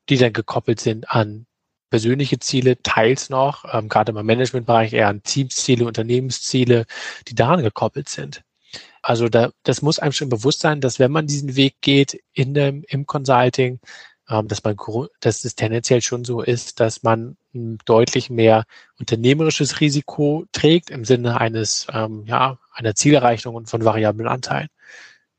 die 0.09 0.17
dann 0.17 0.33
gekoppelt 0.33 0.79
sind 0.79 1.09
an 1.11 1.45
persönliche 1.91 2.39
Ziele, 2.39 2.81
teils 2.81 3.29
noch, 3.29 3.65
ähm, 3.71 3.87
gerade 3.87 4.11
im 4.11 4.25
Managementbereich 4.25 4.93
eher 4.93 5.09
an 5.09 5.21
Teamsziele, 5.23 5.85
Unternehmensziele, 5.85 6.85
die 7.27 7.35
daran 7.35 7.61
gekoppelt 7.61 8.09
sind. 8.09 8.43
Also 9.07 9.29
da, 9.29 9.51
das 9.61 9.83
muss 9.83 9.99
einem 9.99 10.13
schon 10.13 10.29
bewusst 10.29 10.61
sein, 10.61 10.81
dass 10.81 10.97
wenn 10.97 11.11
man 11.11 11.27
diesen 11.27 11.55
Weg 11.55 11.75
geht 11.81 12.19
in 12.33 12.55
dem, 12.55 12.83
im 12.87 13.05
Consulting, 13.05 13.79
ähm, 14.27 14.47
dass 14.47 14.63
man, 14.63 14.75
dass 15.19 15.45
es 15.45 15.53
tendenziell 15.53 16.01
schon 16.01 16.25
so 16.25 16.41
ist, 16.41 16.79
dass 16.79 17.03
man 17.03 17.37
deutlich 17.53 18.31
mehr 18.31 18.65
unternehmerisches 18.99 19.79
Risiko 19.79 20.45
trägt 20.51 20.89
im 20.89 21.05
Sinne 21.05 21.39
eines, 21.39 21.85
ähm, 21.93 22.23
ja, 22.25 22.57
einer 22.73 22.95
Zielerreichung 22.95 23.53
und 23.53 23.69
von 23.69 23.85
variablen 23.85 24.27
Anteilen. 24.27 24.69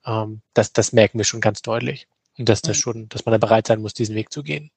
Ähm, 0.04 0.42
das, 0.54 0.72
das 0.72 0.92
merken 0.92 1.18
wir 1.18 1.24
schon 1.24 1.40
ganz 1.40 1.60
deutlich. 1.60 2.06
Und 2.38 2.48
dass 2.48 2.62
das 2.62 2.76
mhm. 2.76 2.80
schon, 2.80 3.08
dass 3.08 3.24
man 3.24 3.32
da 3.32 3.38
bereit 3.38 3.66
sein 3.66 3.80
muss, 3.82 3.94
diesen 3.94 4.14
Weg 4.14 4.30
zu 4.30 4.44
gehen. 4.44 4.70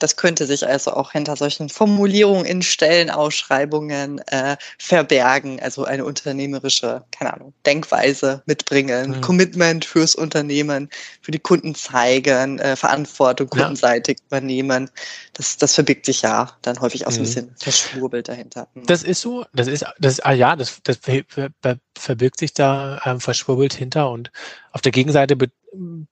Das 0.00 0.16
könnte 0.16 0.46
sich 0.46 0.66
also 0.66 0.92
auch 0.94 1.12
hinter 1.12 1.36
solchen 1.36 1.68
Formulierungen 1.68 2.44
in 2.44 2.62
Stellenausschreibungen 2.62 4.18
äh, 4.26 4.56
verbergen, 4.78 5.60
also 5.60 5.84
eine 5.84 6.04
unternehmerische, 6.04 7.04
keine 7.16 7.34
Ahnung, 7.34 7.52
Denkweise 7.64 8.42
mitbringen, 8.46 9.10
mhm. 9.10 9.20
Commitment 9.20 9.84
fürs 9.84 10.14
Unternehmen, 10.14 10.88
für 11.20 11.30
die 11.30 11.38
Kunden 11.38 11.74
zeigen, 11.74 12.58
äh, 12.58 12.74
Verantwortung 12.74 13.48
kundenseitig 13.48 14.18
ja. 14.18 14.26
übernehmen. 14.26 14.90
Das, 15.34 15.56
das 15.56 15.74
verbirgt 15.74 16.06
sich 16.06 16.22
ja 16.22 16.50
dann 16.62 16.80
häufig 16.80 17.06
auch 17.06 17.12
so 17.12 17.18
ein 17.18 17.22
mhm. 17.22 17.26
bisschen 17.26 17.54
verschwurbelt 17.58 18.28
dahinter. 18.28 18.66
Mhm. 18.74 18.86
Das 18.86 19.02
ist 19.02 19.20
so, 19.20 19.44
das 19.52 19.68
ist, 19.68 19.84
das, 19.98 20.20
ah 20.20 20.32
ja, 20.32 20.56
das, 20.56 20.80
das 20.82 20.98
verbirgt 22.00 22.38
sich 22.38 22.52
da 22.54 23.00
ähm, 23.04 23.20
verschwurbelt 23.20 23.74
hinter 23.74 24.10
und 24.10 24.30
auf 24.72 24.80
der 24.80 24.92
Gegenseite 24.92 25.36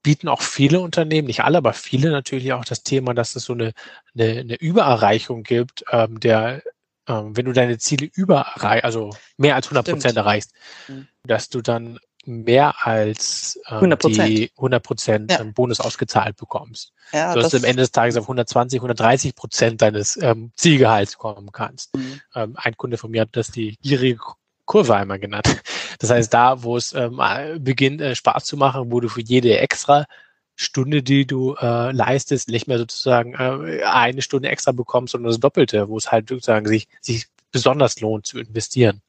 bieten 0.03 0.29
auch 0.29 0.43
viele 0.43 0.81
Unternehmen, 0.81 1.27
nicht 1.27 1.43
alle, 1.43 1.59
aber 1.59 1.73
viele 1.73 2.11
natürlich 2.11 2.53
auch 2.53 2.65
das 2.65 2.83
Thema, 2.83 3.15
dass 3.15 3.35
es 3.37 3.45
so 3.45 3.55
eine, 3.55 3.73
eine, 4.15 4.41
eine 4.41 4.55
Übererreichung 4.57 5.43
gibt, 5.43 5.85
ähm, 5.91 6.21
der, 6.21 6.63
ähm, 7.09 7.37
wenn 7.37 7.47
du 7.47 7.53
deine 7.53 7.79
Ziele 7.79 8.09
übererreichst, 8.13 8.85
also 8.85 9.11
mehr 9.37 9.57
als 9.57 9.67
100 9.67 9.89
Prozent 9.89 10.17
erreichst, 10.17 10.53
mhm. 10.87 11.09
dass 11.25 11.49
du 11.49 11.61
dann 11.61 11.99
mehr 12.25 12.87
als 12.87 13.59
ähm, 13.69 13.93
100%. 13.93 14.27
die 14.27 14.51
100 14.57 14.83
Prozent 14.83 15.33
ja. 15.33 15.43
Bonus 15.45 15.81
ausgezahlt 15.81 16.37
bekommst. 16.37 16.93
Ja, 17.13 17.33
so 17.33 17.41
dass 17.41 17.51
du 17.51 17.57
am 17.57 17.65
Ende 17.65 17.83
des 17.83 17.91
Tages 17.91 18.17
auf 18.17 18.25
120, 18.25 18.79
130 18.79 19.35
Prozent 19.35 19.83
deines 19.83 20.21
ähm, 20.21 20.53
Zielgehalts 20.55 21.17
kommen 21.17 21.51
kannst. 21.53 21.97
Mhm. 21.97 22.21
Ähm, 22.35 22.53
ein 22.57 22.77
Kunde 22.77 22.99
von 22.99 23.11
mir 23.11 23.23
hat 23.23 23.31
das 23.33 23.51
die 23.51 23.77
gierige 23.81 24.21
Kurve 24.69 24.95
einmal 24.95 25.19
genannt. 25.19 25.49
Das 26.01 26.11
heißt, 26.11 26.33
da, 26.33 26.63
wo 26.63 26.77
es 26.77 26.93
ähm, 26.93 27.21
beginnt, 27.59 28.01
äh, 28.01 28.15
Spaß 28.15 28.45
zu 28.45 28.57
machen, 28.57 28.93
wo 28.93 29.01
du 29.01 29.09
für 29.09 29.21
jede 29.21 29.59
extra 29.59 30.07
Stunde, 30.55 31.03
die 31.03 31.27
du 31.27 31.57
äh, 31.57 31.91
leistest, 31.91 32.49
nicht 32.51 32.69
mehr 32.69 32.79
sozusagen 32.79 33.35
äh, 33.35 33.83
eine 33.83 34.23
Stunde 34.23 34.49
extra 34.49 34.71
bekommst, 34.71 35.11
sondern 35.11 35.33
das 35.33 35.41
Doppelte, 35.41 35.89
wo 35.89 35.97
es 35.97 36.13
halt 36.13 36.29
sozusagen 36.29 36.69
sich, 36.69 36.87
sich 37.01 37.27
besonders 37.51 38.01
lohnt 38.01 38.29
zu 38.29 38.39
investieren. 38.39 39.03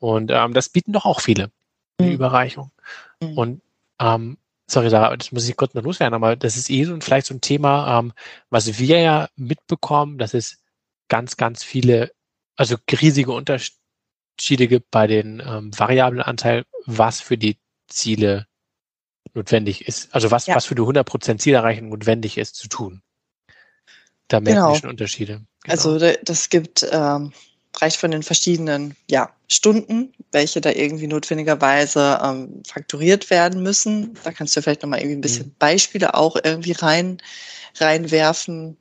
Und 0.00 0.32
ähm, 0.32 0.52
das 0.52 0.68
bieten 0.68 0.92
doch 0.92 1.04
auch 1.04 1.20
viele, 1.20 1.52
die 2.00 2.06
mhm. 2.06 2.12
Überreichung. 2.14 2.72
Mhm. 3.22 3.38
Und 3.38 3.62
ähm, 4.00 4.36
sorry, 4.66 4.90
Sarah, 4.90 5.16
das 5.16 5.30
muss 5.30 5.48
ich 5.48 5.56
kurz 5.56 5.74
noch 5.74 5.84
loswerden, 5.84 6.14
aber 6.14 6.34
das 6.34 6.56
ist 6.56 6.70
eh 6.70 6.82
so 6.82 6.98
vielleicht 7.00 7.28
so 7.28 7.34
ein 7.34 7.40
Thema, 7.40 8.00
ähm, 8.00 8.12
was 8.50 8.80
wir 8.80 8.98
ja 8.98 9.28
mitbekommen, 9.36 10.18
dass 10.18 10.34
es 10.34 10.58
ganz, 11.06 11.36
ganz 11.36 11.62
viele, 11.62 12.10
also 12.56 12.74
riesige 12.90 13.30
Unterschiede 13.30 13.76
Unterschiede 14.36 14.68
gibt 14.68 14.90
bei 14.90 15.06
den 15.06 15.42
ähm, 15.44 15.70
variablen 15.76 16.20
Anteil, 16.20 16.64
was 16.84 17.20
für 17.20 17.38
die 17.38 17.56
Ziele 17.88 18.46
notwendig 19.32 19.88
ist. 19.88 20.14
Also 20.14 20.30
was, 20.30 20.46
ja. 20.46 20.54
was 20.54 20.66
für 20.66 20.74
die 20.74 20.82
100% 20.82 21.38
Zielerreichung 21.38 21.88
notwendig 21.88 22.36
ist 22.36 22.54
zu 22.54 22.68
tun. 22.68 23.02
Da 24.28 24.40
merken 24.40 24.56
genau. 24.56 24.72
wir 24.72 24.80
schon 24.80 24.90
Unterschiede. 24.90 25.32
Genau. 25.62 25.72
Also 25.72 25.98
das 25.98 26.50
gibt, 26.50 26.86
ähm, 26.90 27.32
reicht 27.76 27.96
von 27.96 28.10
den 28.10 28.22
verschiedenen 28.22 28.94
ja, 29.10 29.30
Stunden, 29.48 30.12
welche 30.32 30.60
da 30.60 30.70
irgendwie 30.70 31.06
notwendigerweise 31.06 32.18
ähm, 32.22 32.62
fakturiert 32.66 33.30
werden 33.30 33.62
müssen. 33.62 34.18
Da 34.22 34.32
kannst 34.32 34.54
du 34.54 34.62
vielleicht 34.62 34.82
nochmal 34.82 35.00
irgendwie 35.00 35.16
ein 35.16 35.22
bisschen 35.22 35.46
mhm. 35.46 35.54
Beispiele 35.58 36.14
auch 36.14 36.36
irgendwie 36.42 36.72
rein, 36.72 37.22
reinwerfen. 37.76 38.76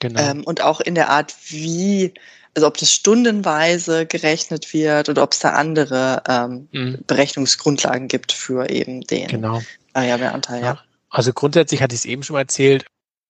Genau. 0.00 0.20
Ähm, 0.20 0.44
und 0.44 0.62
auch 0.62 0.80
in 0.80 0.96
der 0.96 1.10
Art, 1.10 1.34
wie 1.48 2.14
also 2.54 2.66
ob 2.66 2.76
das 2.76 2.92
stundenweise 2.92 4.06
gerechnet 4.06 4.72
wird 4.72 5.08
oder 5.08 5.22
ob 5.22 5.32
es 5.32 5.40
da 5.40 5.50
andere 5.50 6.22
ähm, 6.28 6.68
mhm. 6.72 6.98
Berechnungsgrundlagen 7.06 8.08
gibt 8.08 8.32
für 8.32 8.70
eben 8.70 9.00
den 9.02 9.28
genau. 9.28 9.60
Variablenanteil. 9.92 10.62
Ja. 10.62 10.80
Also 11.10 11.32
grundsätzlich 11.32 11.82
hatte 11.82 11.94
ich 11.94 12.02
es 12.02 12.04
eben 12.06 12.22
schon 12.22 12.34
mal 12.34 12.40
erzählt, 12.40 12.86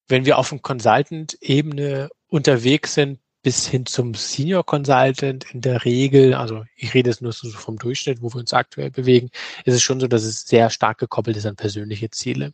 wenn 0.07 0.25
wir 0.25 0.37
auf 0.37 0.49
dem 0.49 0.61
Consultant-Ebene 0.61 2.09
unterwegs 2.27 2.93
sind, 2.93 3.19
bis 3.41 3.67
hin 3.67 3.85
zum 3.85 4.15
Senior 4.15 4.65
Consultant 4.65 5.45
in 5.53 5.61
der 5.61 5.85
Regel, 5.85 6.33
also 6.33 6.65
ich 6.75 6.95
rede 6.95 7.11
jetzt 7.11 7.21
nur 7.21 7.31
so 7.31 7.47
vom 7.51 7.77
Durchschnitt, 7.77 8.23
wo 8.23 8.33
wir 8.33 8.39
uns 8.39 8.53
aktuell 8.53 8.89
bewegen, 8.89 9.29
ist 9.65 9.75
es 9.75 9.83
schon 9.83 9.99
so, 9.99 10.07
dass 10.07 10.23
es 10.23 10.47
sehr 10.47 10.71
stark 10.71 10.97
gekoppelt 10.97 11.37
ist 11.37 11.45
an 11.45 11.55
persönliche 11.55 12.09
Ziele. 12.09 12.53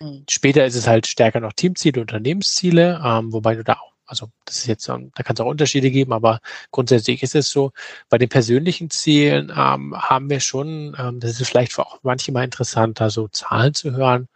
Mhm. 0.00 0.24
Später 0.28 0.64
ist 0.66 0.74
es 0.74 0.88
halt 0.88 1.06
stärker 1.06 1.38
noch 1.38 1.52
Teamziele, 1.52 2.00
Unternehmensziele, 2.00 3.00
ähm, 3.04 3.32
wobei 3.32 3.54
du 3.54 3.62
da 3.62 3.74
auch 3.74 3.91
also 4.12 4.28
das 4.44 4.58
ist 4.58 4.66
jetzt, 4.66 4.88
da 4.88 4.98
kann 4.98 5.34
es 5.34 5.40
auch 5.40 5.46
Unterschiede 5.46 5.90
geben, 5.90 6.12
aber 6.12 6.40
grundsätzlich 6.70 7.22
ist 7.22 7.34
es 7.34 7.48
so, 7.48 7.72
bei 8.10 8.18
den 8.18 8.28
persönlichen 8.28 8.90
Zielen 8.90 9.50
ähm, 9.50 9.96
haben 9.96 10.28
wir 10.28 10.40
schon, 10.40 10.94
ähm, 10.98 11.18
das 11.18 11.40
ist 11.40 11.48
vielleicht 11.48 11.78
auch 11.78 11.98
manche 12.02 12.30
mal 12.30 12.44
interessant, 12.44 13.00
da 13.00 13.08
so 13.08 13.28
Zahlen 13.28 13.72
zu 13.72 13.92
hören, 13.92 14.28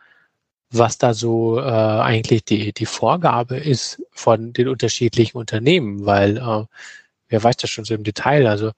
was 0.70 0.96
da 0.96 1.12
so 1.12 1.60
äh, 1.60 1.62
eigentlich 1.62 2.44
die, 2.44 2.72
die 2.72 2.86
Vorgabe 2.86 3.58
ist 3.58 4.02
von 4.12 4.54
den 4.54 4.68
unterschiedlichen 4.68 5.36
Unternehmen, 5.36 6.06
weil 6.06 6.38
äh, 6.38 6.64
wer 7.28 7.44
weiß 7.44 7.58
das 7.58 7.68
schon 7.68 7.84
so 7.84 7.92
im 7.92 8.02
Detail. 8.02 8.46
Also 8.46 8.72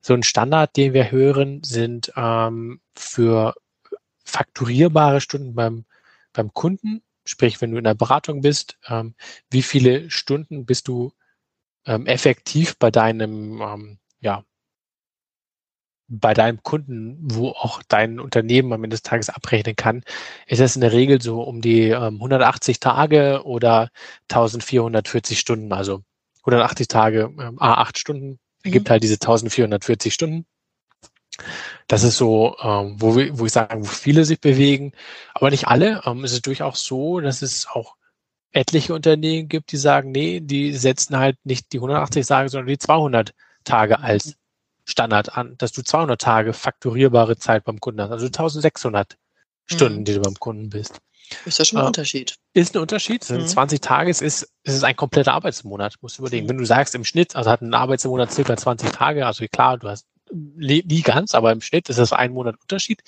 so 0.00 0.14
ein 0.14 0.22
Standard, 0.22 0.76
den 0.76 0.92
wir 0.94 1.10
hören, 1.10 1.64
sind 1.64 2.12
ähm, 2.16 2.80
für 2.94 3.54
fakturierbare 4.24 5.20
Stunden 5.20 5.56
beim, 5.56 5.86
beim 6.32 6.54
Kunden 6.54 7.02
Sprich, 7.26 7.60
wenn 7.60 7.72
du 7.72 7.78
in 7.78 7.84
der 7.84 7.94
Beratung 7.94 8.40
bist, 8.40 8.78
ähm, 8.88 9.14
wie 9.50 9.62
viele 9.62 10.10
Stunden 10.10 10.64
bist 10.64 10.88
du 10.88 11.12
ähm, 11.86 12.06
effektiv 12.06 12.78
bei 12.78 12.90
deinem, 12.90 13.60
ähm, 13.60 13.98
ja, 14.20 14.44
bei 16.08 16.34
deinem 16.34 16.62
Kunden, 16.62 17.18
wo 17.20 17.48
auch 17.50 17.82
dein 17.88 18.20
Unternehmen 18.20 18.72
am 18.72 18.84
Ende 18.84 18.94
des 18.94 19.02
Tages 19.02 19.28
abrechnen 19.28 19.74
kann, 19.74 20.04
ist 20.46 20.60
es 20.60 20.76
in 20.76 20.80
der 20.80 20.92
Regel 20.92 21.20
so 21.20 21.42
um 21.42 21.60
die 21.60 21.88
ähm, 21.88 22.16
180 22.16 22.78
Tage 22.80 23.42
oder 23.44 23.90
1440 24.30 25.38
Stunden. 25.38 25.72
Also 25.72 26.02
180 26.42 26.88
Tage, 26.88 27.32
ähm, 27.40 27.58
A8 27.58 27.98
Stunden, 27.98 28.38
ergibt 28.62 28.88
mhm. 28.88 28.90
halt 28.90 29.02
diese 29.02 29.14
1440 29.14 30.14
Stunden. 30.14 30.46
Das 31.88 32.02
ist 32.02 32.16
so, 32.16 32.56
ähm, 32.62 32.96
wo, 32.98 33.16
wir, 33.16 33.38
wo 33.38 33.46
ich 33.46 33.52
sage, 33.52 33.80
wo 33.80 33.84
viele 33.84 34.24
sich 34.24 34.40
bewegen, 34.40 34.92
aber 35.34 35.50
nicht 35.50 35.68
alle. 35.68 36.02
Ähm, 36.04 36.24
es 36.24 36.32
ist 36.32 36.46
durchaus 36.46 36.84
so, 36.84 37.20
dass 37.20 37.42
es 37.42 37.66
auch 37.66 37.96
etliche 38.52 38.94
Unternehmen 38.94 39.48
gibt, 39.48 39.72
die 39.72 39.76
sagen, 39.76 40.12
nee, 40.12 40.40
die 40.40 40.72
setzen 40.72 41.18
halt 41.18 41.36
nicht 41.44 41.72
die 41.72 41.78
180 41.78 42.26
Tage, 42.26 42.48
sondern 42.48 42.68
die 42.68 42.78
200 42.78 43.34
Tage 43.64 44.00
als 44.00 44.36
Standard 44.84 45.36
an, 45.36 45.56
dass 45.58 45.72
du 45.72 45.82
200 45.82 46.20
Tage 46.20 46.52
fakturierbare 46.52 47.36
Zeit 47.36 47.64
beim 47.64 47.80
Kunden 47.80 48.00
hast, 48.00 48.12
also 48.12 48.26
1600 48.26 49.16
Stunden, 49.66 50.00
mhm. 50.00 50.04
die 50.04 50.14
du 50.14 50.20
beim 50.20 50.36
Kunden 50.36 50.70
bist. 50.70 51.00
Ist 51.44 51.58
das 51.58 51.68
schon 51.68 51.78
ein 51.78 51.84
äh, 51.84 51.88
Unterschied? 51.88 52.36
Ist 52.52 52.76
ein 52.76 52.82
Unterschied. 52.82 53.24
Sind 53.24 53.42
mhm. 53.42 53.46
20 53.46 53.80
Tage, 53.80 54.10
es 54.10 54.22
ist, 54.22 54.48
es 54.62 54.74
ist 54.74 54.84
ein 54.84 54.94
kompletter 54.94 55.34
Arbeitsmonat, 55.34 55.96
musst 56.00 56.18
du 56.18 56.22
überlegen. 56.22 56.46
Mhm. 56.46 56.50
Wenn 56.50 56.58
du 56.58 56.64
sagst, 56.64 56.94
im 56.94 57.04
Schnitt, 57.04 57.34
also 57.34 57.50
hat 57.50 57.62
ein 57.62 57.74
Arbeitsmonat 57.74 58.32
circa 58.32 58.56
20 58.56 58.90
Tage, 58.90 59.26
also 59.26 59.44
klar, 59.50 59.76
du 59.76 59.88
hast 59.88 60.06
nie 60.32 61.02
ganz, 61.02 61.34
aber 61.34 61.52
im 61.52 61.60
Schnitt 61.60 61.88
ist 61.88 61.98
das 61.98 62.12
ein 62.12 62.32
Monat 62.32 62.56
Unterschied. 62.60 63.02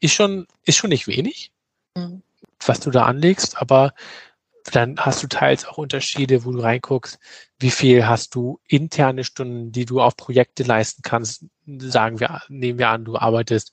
Ist 0.00 0.14
schon, 0.14 0.46
ist 0.64 0.76
schon 0.76 0.90
nicht 0.90 1.06
wenig, 1.06 1.52
mhm. 1.94 2.22
was 2.64 2.80
du 2.80 2.90
da 2.90 3.04
anlegst, 3.04 3.60
aber 3.60 3.94
dann 4.72 4.98
hast 4.98 5.22
du 5.22 5.26
teils 5.26 5.66
auch 5.66 5.76
Unterschiede, 5.76 6.44
wo 6.44 6.52
du 6.52 6.60
reinguckst, 6.60 7.18
wie 7.58 7.70
viel 7.70 8.06
hast 8.06 8.34
du 8.34 8.60
interne 8.66 9.24
Stunden, 9.24 9.72
die 9.72 9.84
du 9.84 10.00
auf 10.00 10.16
Projekte 10.16 10.62
leisten 10.62 11.02
kannst. 11.02 11.44
Sagen 11.66 12.18
wir, 12.18 12.42
nehmen 12.48 12.78
wir 12.78 12.88
an, 12.88 13.04
du 13.04 13.16
arbeitest 13.16 13.72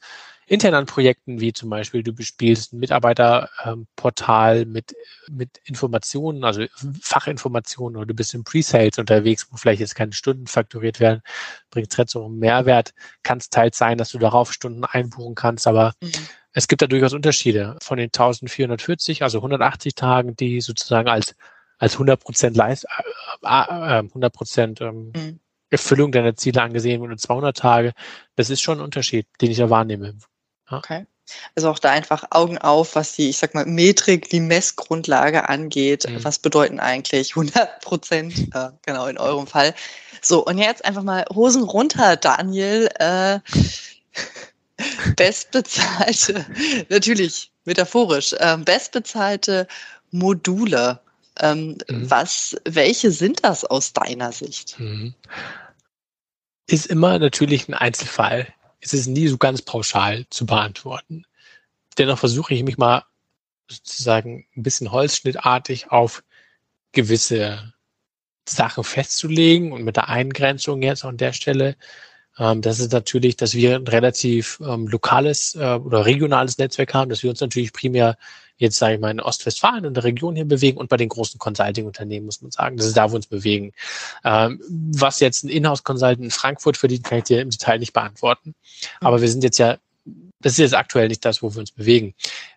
intern 0.51 0.73
an 0.73 0.85
Projekten, 0.85 1.39
wie 1.39 1.53
zum 1.53 1.69
Beispiel 1.69 2.03
du 2.03 2.11
bespielst 2.11 2.73
ein 2.73 2.79
Mitarbeiterportal 2.79 4.65
mit, 4.65 4.93
mit 5.29 5.61
Informationen, 5.63 6.43
also 6.43 6.65
Fachinformationen 7.01 7.95
oder 7.95 8.07
du 8.07 8.13
bist 8.13 8.33
im 8.33 8.43
Pre-Sales 8.43 8.97
unterwegs, 8.97 9.47
wo 9.49 9.55
vielleicht 9.55 9.79
jetzt 9.79 9.95
keine 9.95 10.11
Stunden 10.11 10.47
fakturiert 10.47 10.99
werden, 10.99 11.21
bringt 11.69 11.89
trotzdem 11.93 12.23
einen 12.23 12.39
Mehrwert. 12.39 12.93
Kann 13.23 13.37
es 13.37 13.49
teils 13.49 13.77
sein, 13.77 13.97
dass 13.97 14.09
du 14.09 14.17
darauf 14.17 14.51
Stunden 14.51 14.83
einbuchen 14.83 15.35
kannst, 15.35 15.67
aber 15.67 15.93
mhm. 16.01 16.11
es 16.51 16.67
gibt 16.67 16.81
da 16.81 16.87
durchaus 16.87 17.13
Unterschiede 17.13 17.77
von 17.81 17.97
den 17.97 18.07
1440, 18.07 19.23
also 19.23 19.37
180 19.37 19.95
Tagen, 19.95 20.35
die 20.35 20.59
sozusagen 20.59 21.07
als 21.07 21.33
als 21.77 21.93
100 21.93 22.19
Prozent 22.19 22.57
Leist, 22.57 22.85
äh, 23.41 23.47
äh, 23.47 24.03
100 24.03 24.33
Prozent 24.33 24.81
ähm, 24.81 25.13
mhm. 25.15 25.39
Erfüllung 25.69 26.11
deiner 26.11 26.35
Ziele 26.35 26.61
angesehen 26.61 27.01
und 27.01 27.19
200 27.19 27.57
Tage. 27.57 27.93
Das 28.35 28.49
ist 28.49 28.61
schon 28.61 28.79
ein 28.79 28.83
Unterschied, 28.83 29.25
den 29.39 29.49
ich 29.49 29.57
da 29.57 29.69
wahrnehme. 29.69 30.13
Okay. 30.71 31.05
Also 31.55 31.69
auch 31.69 31.79
da 31.79 31.91
einfach 31.91 32.25
Augen 32.31 32.57
auf, 32.57 32.95
was 32.95 33.13
die, 33.13 33.29
ich 33.29 33.37
sag 33.37 33.53
mal, 33.53 33.65
Metrik, 33.65 34.29
die 34.29 34.39
Messgrundlage 34.39 35.47
angeht. 35.47 36.09
Mhm. 36.09 36.23
Was 36.23 36.39
bedeuten 36.39 36.79
eigentlich 36.79 37.31
100 37.31 37.81
Prozent, 37.81 38.53
äh, 38.53 38.69
genau 38.85 39.05
in 39.07 39.17
eurem 39.17 39.47
Fall. 39.47 39.73
So, 40.21 40.45
und 40.45 40.57
jetzt 40.57 40.83
einfach 40.83 41.03
mal 41.03 41.25
Hosen 41.33 41.63
runter, 41.63 42.15
Daniel. 42.17 42.89
Äh, 42.99 43.39
bestbezahlte, 45.15 46.45
natürlich 46.89 47.51
metaphorisch, 47.65 48.33
äh, 48.33 48.57
bestbezahlte 48.57 49.67
Module. 50.11 50.99
Ähm, 51.39 51.77
mhm. 51.87 52.09
Was, 52.09 52.57
welche 52.65 53.11
sind 53.11 53.43
das 53.43 53.63
aus 53.63 53.93
deiner 53.93 54.31
Sicht? 54.31 54.79
Mhm. 54.79 55.13
Ist 56.67 56.87
immer 56.87 57.19
natürlich 57.19 57.67
ein 57.67 57.73
Einzelfall. 57.73 58.47
Es 58.81 58.93
ist 58.93 59.07
nie 59.07 59.27
so 59.27 59.37
ganz 59.37 59.61
pauschal 59.61 60.25
zu 60.29 60.45
beantworten. 60.45 61.25
Dennoch 61.97 62.19
versuche 62.19 62.53
ich 62.53 62.63
mich 62.63 62.77
mal 62.77 63.05
sozusagen 63.69 64.45
ein 64.55 64.63
bisschen 64.63 64.91
holzschnittartig 64.91 65.91
auf 65.91 66.23
gewisse 66.91 67.73
Sachen 68.47 68.83
festzulegen 68.83 69.71
und 69.71 69.83
mit 69.83 69.95
der 69.95 70.09
Eingrenzung 70.09 70.81
jetzt 70.81 71.05
an 71.05 71.17
der 71.17 71.31
Stelle 71.31 71.77
ähm, 72.37 72.61
das 72.61 72.79
ist 72.79 72.91
natürlich, 72.91 73.35
dass 73.35 73.53
wir 73.53 73.75
ein 73.75 73.87
relativ 73.87 74.59
ähm, 74.65 74.87
lokales 74.87 75.55
äh, 75.55 75.75
oder 75.75 76.05
regionales 76.05 76.57
Netzwerk 76.57 76.93
haben, 76.93 77.09
dass 77.09 77.23
wir 77.23 77.29
uns 77.29 77.41
natürlich 77.41 77.73
primär 77.73 78.17
jetzt, 78.61 78.77
sage 78.77 78.93
ich 78.93 78.99
mal, 78.99 79.09
in 79.09 79.19
Ostwestfalen, 79.19 79.85
in 79.85 79.95
der 79.95 80.03
Region 80.03 80.35
hier 80.35 80.45
bewegen 80.45 80.77
und 80.77 80.87
bei 80.87 80.97
den 80.97 81.09
großen 81.09 81.39
Consulting-Unternehmen, 81.39 82.27
muss 82.27 82.43
man 82.43 82.51
sagen. 82.51 82.77
Das 82.77 82.85
ist 82.85 82.95
da, 82.95 83.09
wo 83.09 83.13
wir 83.13 83.15
uns 83.15 83.25
bewegen. 83.25 83.71
Ähm, 84.23 84.61
was 84.69 85.19
jetzt 85.19 85.43
ein 85.43 85.49
Inhouse-Consultant 85.49 86.23
in 86.23 86.29
Frankfurt 86.29 86.77
verdient, 86.77 87.03
kann 87.03 87.17
ich 87.17 87.23
dir 87.23 87.41
im 87.41 87.49
Detail 87.49 87.79
nicht 87.79 87.93
beantworten. 87.93 88.53
Aber 88.99 89.19
wir 89.19 89.29
sind 89.29 89.43
jetzt 89.43 89.57
ja, 89.57 89.77
das 90.39 90.53
ist 90.53 90.59
jetzt 90.59 90.75
aktuell 90.75 91.07
nicht 91.07 91.25
das, 91.25 91.41
wo 91.41 91.51
wir 91.51 91.59
uns 91.59 91.71
bewegen. 91.71 92.13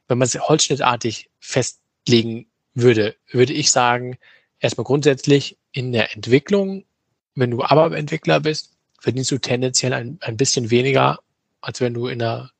Wenn 0.06 0.18
man 0.18 0.26
es 0.26 0.38
holzschnittartig 0.38 1.30
festlegen 1.40 2.46
würde, 2.75 3.16
würde 3.30 3.54
ich 3.54 3.70
sagen, 3.70 4.18
erstmal 4.61 4.84
grundsätzlich 4.84 5.56
in 5.73 5.92
der 5.92 6.14
Entwicklung, 6.14 6.84
wenn 7.34 7.50
du 7.50 7.62
ABAP-Entwickler 7.62 8.40
bist, 8.40 8.73
verdienst 9.00 9.30
du 9.30 9.38
tendenziell 9.38 9.94
ein, 9.94 10.18
ein 10.20 10.37
bisschen 10.37 10.70
weniger, 10.70 11.20
als 11.62 11.80
wenn 11.80 11.94
du 11.94 12.08
in 12.08 12.18
der 12.18 12.50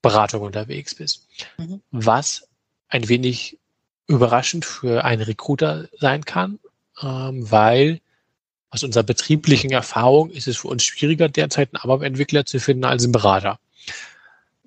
Beratung 0.00 0.42
unterwegs 0.42 0.94
bist. 0.94 1.26
Mhm. 1.58 1.82
Was 1.90 2.46
ein 2.88 3.08
wenig 3.08 3.58
überraschend 4.06 4.64
für 4.64 5.04
einen 5.04 5.22
Recruiter 5.22 5.88
sein 5.98 6.24
kann, 6.24 6.58
ähm, 7.02 7.50
weil 7.50 8.00
aus 8.70 8.82
unserer 8.82 9.04
betrieblichen 9.04 9.70
Erfahrung 9.70 10.30
ist 10.30 10.48
es 10.48 10.58
für 10.58 10.68
uns 10.68 10.84
schwieriger, 10.84 11.28
derzeit 11.28 11.70
einen 11.72 11.82
ABAP-Entwickler 11.82 12.44
zu 12.44 12.58
finden 12.58 12.84
als 12.84 13.04
einen 13.04 13.12
Berater. 13.12 13.58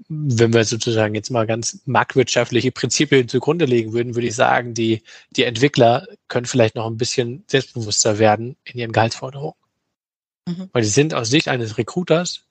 Wenn 0.07 0.53
wir 0.53 0.63
sozusagen 0.63 1.15
jetzt 1.15 1.29
mal 1.29 1.45
ganz 1.45 1.81
marktwirtschaftliche 1.85 2.71
Prinzipien 2.71 3.27
zugrunde 3.27 3.65
legen 3.65 3.93
würden, 3.93 4.15
würde 4.15 4.27
ich 4.27 4.35
sagen, 4.35 4.73
die, 4.73 5.03
die 5.31 5.43
Entwickler 5.43 6.07
können 6.27 6.45
vielleicht 6.45 6.75
noch 6.75 6.87
ein 6.87 6.97
bisschen 6.97 7.43
selbstbewusster 7.47 8.17
werden 8.17 8.55
in 8.63 8.79
ihren 8.79 8.91
Gehaltsforderungen. 8.91 9.55
Mhm. 10.45 10.69
Weil 10.71 10.83
die 10.83 10.87
sind 10.87 11.13
aus 11.13 11.29
Sicht 11.29 11.49
eines 11.49 11.77
Recruiters 11.77 12.45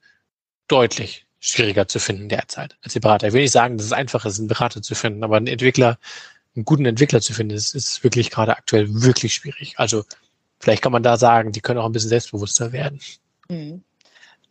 deutlich 0.67 1.26
schwieriger 1.39 1.87
zu 1.87 1.99
finden 1.99 2.29
derzeit 2.29 2.75
als 2.81 2.93
die 2.93 2.99
Berater. 2.99 3.27
Ich 3.27 3.33
will 3.33 3.41
nicht 3.41 3.51
sagen, 3.51 3.77
dass 3.77 3.85
es 3.85 3.93
einfach 3.93 4.25
ist, 4.25 4.39
einen 4.39 4.47
Berater 4.47 4.81
zu 4.81 4.95
finden, 4.95 5.23
aber 5.23 5.37
einen 5.37 5.47
Entwickler, 5.47 5.97
einen 6.55 6.65
guten 6.65 6.85
Entwickler 6.85 7.21
zu 7.21 7.33
finden, 7.33 7.55
ist, 7.55 7.75
ist 7.75 8.03
wirklich 8.03 8.31
gerade 8.31 8.57
aktuell 8.57 8.87
wirklich 8.89 9.33
schwierig. 9.33 9.75
Also 9.77 10.03
vielleicht 10.59 10.81
kann 10.81 10.91
man 10.91 11.03
da 11.03 11.17
sagen, 11.17 11.51
die 11.51 11.61
können 11.61 11.79
auch 11.79 11.85
ein 11.85 11.91
bisschen 11.91 12.09
selbstbewusster 12.09 12.71
werden. 12.71 12.99
Mhm. 13.49 13.83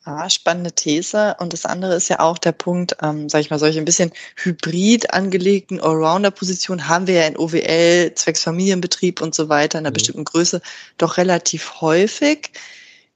Ah, 0.05 0.31
spannende 0.31 0.71
These. 0.71 1.35
Und 1.41 1.53
das 1.53 1.67
andere 1.67 1.97
ist 1.97 2.09
ja 2.09 2.21
auch 2.21 2.39
der 2.39 2.53
Punkt, 2.53 2.97
ähm, 3.03 3.29
sage 3.29 3.43
ich 3.43 3.51
mal, 3.51 3.59
solche 3.59 3.81
ein 3.81 3.85
bisschen 3.85 4.13
hybrid 4.37 5.13
angelegten 5.13 5.81
Allrounder-Positionen 5.81 6.87
haben 6.87 7.09
wir 7.09 7.15
ja 7.15 7.27
in 7.27 7.37
OWL, 7.37 8.15
zwecks 8.15 8.45
Familienbetrieb 8.45 9.21
und 9.21 9.35
so 9.35 9.49
weiter 9.49 9.81
in 9.81 9.83
einer 9.85 9.91
mhm. 9.91 9.95
bestimmten 9.95 10.25
Größe 10.25 10.63
doch 10.97 11.17
relativ 11.17 11.81
häufig 11.81 12.53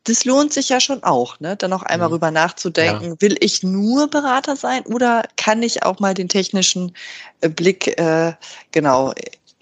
das 0.04 0.24
lohnt 0.24 0.52
sich 0.52 0.68
ja 0.70 0.80
schon 0.80 1.02
auch, 1.02 1.40
ne? 1.40 1.56
Dann 1.56 1.70
noch 1.70 1.82
einmal 1.82 2.08
mhm. 2.08 2.14
rüber 2.14 2.30
nachzudenken, 2.30 3.10
ja. 3.10 3.20
will 3.20 3.36
ich 3.40 3.62
nur 3.62 4.08
Berater 4.08 4.56
sein 4.56 4.82
oder 4.86 5.24
kann 5.36 5.62
ich 5.62 5.82
auch 5.82 6.00
mal 6.00 6.14
den 6.14 6.28
technischen 6.28 6.94
äh, 7.40 7.48
Blick 7.48 7.98
äh, 7.98 8.32
genau 8.72 9.12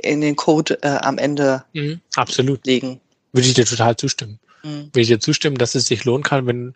in 0.01 0.21
den 0.21 0.37
Code 0.37 0.81
äh, 0.83 0.99
am 0.99 1.19
Ende 1.19 1.65
mhm. 1.73 2.01
Absolut. 2.15 2.65
legen? 2.67 3.01
Würde 3.33 3.49
ich 3.49 3.55
dir 3.55 3.67
total 3.67 3.97
zustimmen. 3.97 4.39
Mhm. 4.63 4.91
Würde 4.93 5.01
ich 5.01 5.09
dir 5.09 5.21
zustimmen, 5.21 5.59
dass 5.59 5.75
es 5.75 5.87
sich 5.87 6.05
lohnen 6.05 6.23
kann, 6.23 6.47
wenn 6.47 6.75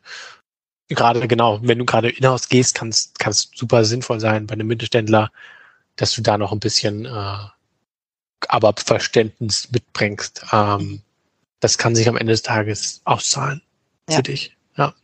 gerade 0.89 1.27
genau, 1.29 1.61
wenn 1.63 1.79
du 1.79 1.85
gerade 1.85 2.11
in-house 2.11 2.49
gehst, 2.49 2.75
kann 2.75 2.89
es 2.89 3.51
super 3.55 3.85
sinnvoll 3.85 4.21
sein 4.21 4.47
bei 4.47 4.55
einem 4.55 4.67
Mittelständler, 4.67 5.31
dass 5.97 6.13
du 6.13 6.21
da 6.21 6.37
noch 6.37 6.53
ein 6.53 6.61
bisschen 6.61 7.07
äh, 7.07 7.37
aber 8.49 8.75
Verständnis 8.77 9.69
mitbringst. 9.71 10.45
Ähm, 10.53 11.03
das 11.63 11.79
kann 11.79 11.95
sich 11.95 12.07
am 12.09 12.17
Ende 12.17 12.33
des 12.33 12.43
Tages 12.43 13.03
auszahlen 13.05 13.63
ja. 14.09 14.17
für 14.17 14.25
dich. 14.25 14.57
Ja. 14.77 14.97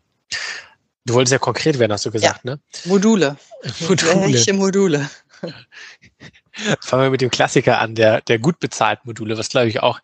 Du 1.04 1.14
wolltest 1.14 1.30
ja 1.32 1.38
konkret 1.38 1.78
werden, 1.78 1.92
hast 1.92 2.04
du 2.04 2.10
gesagt, 2.10 2.44
ja. 2.44 2.54
ne? 2.54 2.60
Module. 2.84 3.36
Module. 3.80 4.22
Welche 4.22 4.52
Module? 4.52 5.08
Fangen 6.80 7.04
wir 7.04 7.10
mit 7.10 7.20
dem 7.20 7.30
Klassiker 7.30 7.78
an, 7.78 7.94
der, 7.94 8.22
der 8.22 8.40
gut 8.40 8.58
bezahlt 8.58 9.04
Module, 9.04 9.38
was 9.38 9.50
glaube 9.50 9.68
ich 9.68 9.78
auch, 9.80 10.00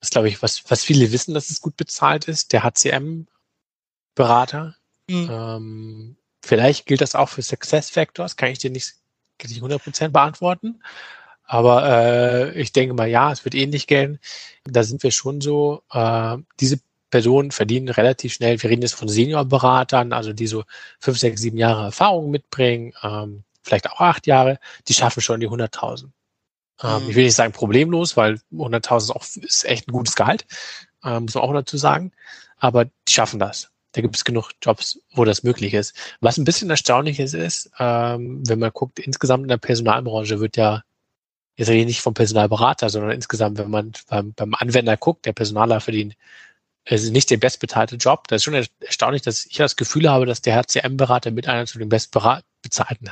was 0.00 0.10
glaube 0.10 0.28
ich, 0.28 0.42
was, 0.42 0.62
was 0.68 0.84
viele 0.84 1.10
wissen, 1.10 1.32
dass 1.32 1.48
es 1.48 1.62
gut 1.62 1.78
bezahlt 1.78 2.26
ist, 2.26 2.52
der 2.52 2.64
HCM-Berater. 2.64 4.76
Mhm. 5.08 5.30
Ähm, 5.30 6.18
vielleicht 6.44 6.84
gilt 6.84 7.00
das 7.00 7.14
auch 7.14 7.30
für 7.30 7.40
Success 7.40 7.88
Factors, 7.88 8.36
kann 8.36 8.50
ich 8.50 8.58
dir 8.58 8.70
nicht, 8.70 8.96
nicht 9.42 9.62
100% 9.62 10.08
beantworten. 10.08 10.82
Aber 11.48 11.88
äh, 11.88 12.60
ich 12.60 12.72
denke 12.72 12.94
mal, 12.94 13.08
ja, 13.08 13.32
es 13.32 13.44
wird 13.44 13.54
ähnlich 13.54 13.86
gehen. 13.86 14.18
Da 14.64 14.84
sind 14.84 15.02
wir 15.02 15.10
schon 15.10 15.40
so, 15.40 15.82
äh, 15.90 16.36
diese 16.60 16.78
Personen 17.10 17.52
verdienen 17.52 17.88
relativ 17.88 18.34
schnell, 18.34 18.62
wir 18.62 18.68
reden 18.68 18.82
jetzt 18.82 18.94
von 18.94 19.08
Seniorberatern, 19.08 20.12
also 20.12 20.34
die 20.34 20.46
so 20.46 20.64
fünf, 21.00 21.18
sechs, 21.18 21.40
sieben 21.40 21.56
Jahre 21.56 21.84
Erfahrung 21.84 22.30
mitbringen, 22.30 22.92
ähm, 23.02 23.44
vielleicht 23.62 23.90
auch 23.90 23.98
acht 23.98 24.26
Jahre, 24.26 24.58
die 24.88 24.92
schaffen 24.92 25.22
schon 25.22 25.40
die 25.40 25.48
100.000. 25.48 26.10
Ähm, 26.82 27.04
mhm. 27.04 27.10
Ich 27.10 27.16
will 27.16 27.24
nicht 27.24 27.34
sagen 27.34 27.54
problemlos, 27.54 28.18
weil 28.18 28.40
100.000 28.52 28.96
ist, 28.98 29.10
auch, 29.10 29.24
ist 29.42 29.64
echt 29.64 29.88
ein 29.88 29.92
gutes 29.92 30.16
Gehalt, 30.16 30.44
äh, 31.02 31.18
muss 31.18 31.34
man 31.34 31.44
auch 31.44 31.54
dazu 31.54 31.78
sagen, 31.78 32.12
aber 32.58 32.84
die 32.84 33.12
schaffen 33.12 33.40
das. 33.40 33.70
Da 33.92 34.02
gibt 34.02 34.16
es 34.16 34.24
genug 34.24 34.50
Jobs, 34.60 35.00
wo 35.14 35.24
das 35.24 35.44
möglich 35.44 35.72
ist. 35.72 35.96
Was 36.20 36.36
ein 36.36 36.44
bisschen 36.44 36.68
erstaunlich 36.68 37.18
ist, 37.20 37.32
ist, 37.32 37.70
ähm, 37.78 38.46
wenn 38.46 38.58
man 38.58 38.70
guckt, 38.70 38.98
insgesamt 38.98 39.44
in 39.44 39.48
der 39.48 39.56
Personalbranche 39.56 40.40
wird 40.40 40.58
ja 40.58 40.82
jetzt 41.58 41.68
rede 41.68 41.80
ich 41.80 41.86
nicht 41.86 42.00
vom 42.00 42.14
Personalberater, 42.14 42.88
sondern 42.88 43.10
insgesamt, 43.10 43.58
wenn 43.58 43.70
man 43.70 43.92
beim, 44.08 44.32
beim 44.32 44.54
Anwender 44.54 44.96
guckt, 44.96 45.26
der 45.26 45.34
Personaler 45.34 45.80
verdient 45.80 46.16
also 46.90 47.12
nicht 47.12 47.30
den 47.30 47.40
bestbezahlte 47.40 47.96
Job. 47.96 48.28
Das 48.28 48.36
ist 48.36 48.44
schon 48.44 48.66
erstaunlich, 48.80 49.22
dass 49.22 49.46
ich 49.46 49.56
das 49.56 49.76
Gefühl 49.76 50.08
habe, 50.08 50.26
dass 50.26 50.40
der 50.40 50.56
HCM-Berater 50.56 51.30
mit 51.30 51.48
einer 51.48 51.66
zu 51.66 51.78
den 51.78 51.88
bestbezahlten 51.88 53.10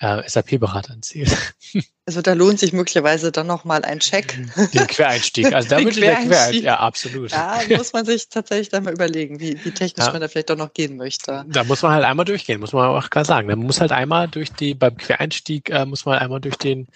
äh, 0.00 0.28
SAP-Beratern 0.28 1.02
zählt. 1.02 1.36
Also 2.08 2.22
da 2.22 2.32
lohnt 2.32 2.58
sich 2.58 2.72
möglicherweise 2.72 3.30
dann 3.32 3.46
nochmal 3.46 3.84
ein 3.84 4.00
Check. 4.00 4.34
Den 4.72 4.86
Quereinstieg. 4.86 5.44
Also 5.52 5.68
da 5.68 5.84
würde 5.84 6.00
der 6.00 6.16
Quereinstieg, 6.16 6.64
ja, 6.64 6.80
absolut. 6.80 7.32
Da 7.32 7.60
muss 7.76 7.92
man 7.92 8.06
sich 8.06 8.30
tatsächlich 8.30 8.70
dann 8.70 8.84
mal 8.84 8.94
überlegen, 8.94 9.40
wie, 9.40 9.62
wie 9.62 9.72
technisch 9.72 10.06
ja. 10.06 10.12
man 10.12 10.22
da 10.22 10.28
vielleicht 10.28 10.48
doch 10.48 10.56
noch 10.56 10.72
gehen 10.72 10.96
möchte. 10.96 11.44
Da 11.46 11.64
muss 11.64 11.82
man 11.82 11.92
halt 11.92 12.06
einmal 12.06 12.24
durchgehen, 12.24 12.60
muss 12.60 12.72
man 12.72 12.88
auch 12.88 13.10
klar 13.10 13.26
sagen. 13.26 13.48
Da 13.48 13.56
muss 13.56 13.82
halt 13.82 13.92
einmal 13.92 14.26
durch 14.26 14.50
die, 14.52 14.72
beim 14.72 14.96
Quereinstieg 14.96 15.68
äh, 15.68 15.84
muss 15.84 16.06
man 16.06 16.18
einmal 16.18 16.40
durch 16.40 16.56
den 16.56 16.88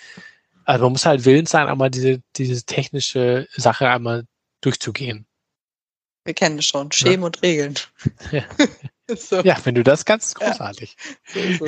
also 0.65 0.85
man 0.85 0.93
muss 0.93 1.07
halt 1.07 1.25
willens 1.25 1.51
sein, 1.51 1.69
einmal 1.69 1.91
diese, 1.91 2.23
diese 2.37 2.65
technische 2.65 3.49
Sache 3.55 3.89
einmal 3.89 4.25
durchzugehen. 4.61 5.27
Wir 6.25 6.35
kennen 6.35 6.59
es 6.59 6.67
schon, 6.67 6.93
Schemen 6.93 7.23
ja. 7.23 7.27
und 7.27 7.43
Regeln. 7.43 7.75
Ja. 8.31 8.45
so. 9.17 9.41
ja. 9.41 9.57
wenn 9.65 9.75
du 9.75 9.83
das 9.83 10.05
kannst, 10.05 10.37
großartig. 10.37 10.97
Ja, 11.35 11.59
so 11.59 11.67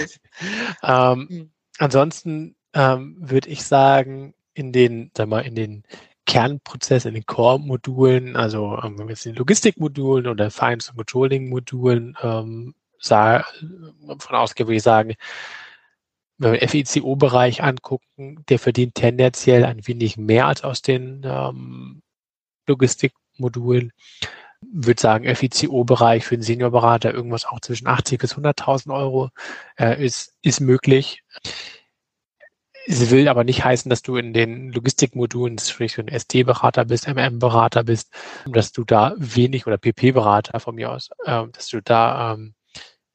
ähm, 0.82 1.26
mhm. 1.28 1.50
Ansonsten 1.78 2.56
ähm, 2.72 3.16
würde 3.18 3.48
ich 3.48 3.64
sagen, 3.64 4.34
in 4.54 4.72
den, 4.72 5.10
sag 5.16 5.28
mal, 5.28 5.40
in 5.40 5.56
den 5.56 5.82
Kernprozess, 6.26 7.04
in 7.04 7.14
den 7.14 7.26
Core-Modulen, 7.26 8.36
also 8.36 8.78
ähm, 8.82 8.98
wenn 8.98 9.08
wir 9.08 9.14
jetzt 9.14 9.26
in 9.26 9.32
den 9.32 9.38
Logistik-Modulen 9.38 10.26
oder 10.26 10.50
Finance- 10.50 10.90
und 10.90 10.96
Controlling-Modulen 10.96 12.16
ähm, 12.22 12.74
von 13.00 14.36
ausgehen, 14.36 14.68
würde 14.68 14.76
ich 14.76 14.82
sagen, 14.82 15.14
wenn 16.38 16.52
wir 16.52 16.68
FICO-Bereich 16.68 17.62
angucken, 17.62 18.44
der 18.48 18.58
verdient 18.58 18.94
tendenziell 18.94 19.64
ein 19.64 19.86
wenig 19.86 20.16
mehr 20.16 20.46
als 20.46 20.64
aus 20.64 20.82
den 20.82 21.22
ähm, 21.24 22.02
Logistikmodulen. 22.66 23.92
Würde 24.60 25.00
sagen, 25.00 25.34
FICO-Bereich 25.34 26.24
für 26.24 26.36
den 26.36 26.42
Seniorberater 26.42 27.12
irgendwas 27.12 27.44
auch 27.44 27.60
zwischen 27.60 27.86
80 27.86 28.20
bis 28.20 28.34
100.000 28.34 28.94
Euro 28.94 29.30
äh, 29.78 30.04
ist, 30.04 30.34
ist 30.42 30.60
möglich. 30.60 31.22
Es 32.86 33.10
will 33.10 33.28
aber 33.28 33.44
nicht 33.44 33.64
heißen, 33.64 33.88
dass 33.88 34.02
du 34.02 34.16
in 34.16 34.34
den 34.34 34.70
Logistikmodulen, 34.72 35.58
sprich 35.58 35.98
ein 35.98 36.08
SD-Berater 36.08 36.84
bist, 36.84 37.06
MM-Berater 37.06 37.84
bist, 37.84 38.12
dass 38.46 38.72
du 38.72 38.84
da 38.84 39.14
wenig 39.16 39.66
oder 39.66 39.78
PP-Berater 39.78 40.60
von 40.60 40.74
mir 40.74 40.90
aus, 40.90 41.10
äh, 41.24 41.44
dass 41.52 41.68
du 41.68 41.80
da 41.80 42.34
ähm, 42.34 42.54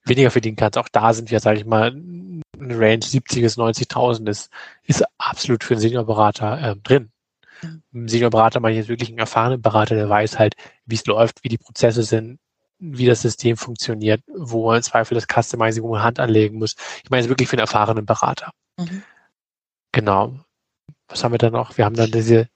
weniger 0.06 0.32
verdienen 0.32 0.56
kannst. 0.56 0.78
Auch 0.78 0.90
da 0.90 1.14
sind 1.14 1.32
wir, 1.32 1.40
sage 1.40 1.60
ich 1.60 1.66
mal, 1.66 1.88
eine 1.90 2.80
Range 2.80 3.04
70 3.04 3.42
bis 3.42 3.58
90.000 3.58 4.30
ist, 4.30 4.50
ist 4.84 5.04
absolut 5.18 5.64
für 5.64 5.76
einen 5.76 5.82
Seniorberater 5.82 6.62
äh, 6.62 6.76
drin. 6.78 7.12
Ein 7.94 8.08
Seniorberater 8.08 8.60
meine 8.60 8.76
ich 8.76 8.80
jetzt 8.80 8.90
wirklich 8.90 9.10
einen 9.10 9.20
erfahrenen 9.20 9.62
Berater, 9.62 9.96
der 9.96 10.10
weiß 10.10 10.40
halt, 10.40 10.56
wie 10.86 10.96
es 10.96 11.06
läuft, 11.06 11.44
wie 11.44 11.50
die 11.50 11.58
Prozesse 11.58 12.04
sind, 12.04 12.40
wie 12.80 13.06
das 13.06 13.22
System 13.22 13.58
funktioniert, 13.58 14.22
wo 14.34 14.68
man 14.68 14.78
im 14.78 14.84
Zweifel 14.84 15.16
das 15.16 15.28
Customizing, 15.28 15.88
man 15.88 16.04
Hand 16.04 16.20
anlegen 16.20 16.58
muss. 16.58 16.76
Ich 17.04 17.10
meine 17.10 17.24
es 17.24 17.30
wirklich 17.30 17.50
für 17.50 17.54
einen 17.54 17.62
erfahrenen 17.62 18.06
Berater. 18.06 18.52
Mhm. 18.78 19.04
Genau. 19.92 20.40
Was 21.08 21.24
haben 21.24 21.34
wir 21.34 21.40
da 21.40 21.50
noch? 21.50 21.78
Wir 21.78 21.86
haben 21.86 21.96
dann 21.96 22.12
diese, 22.12 22.48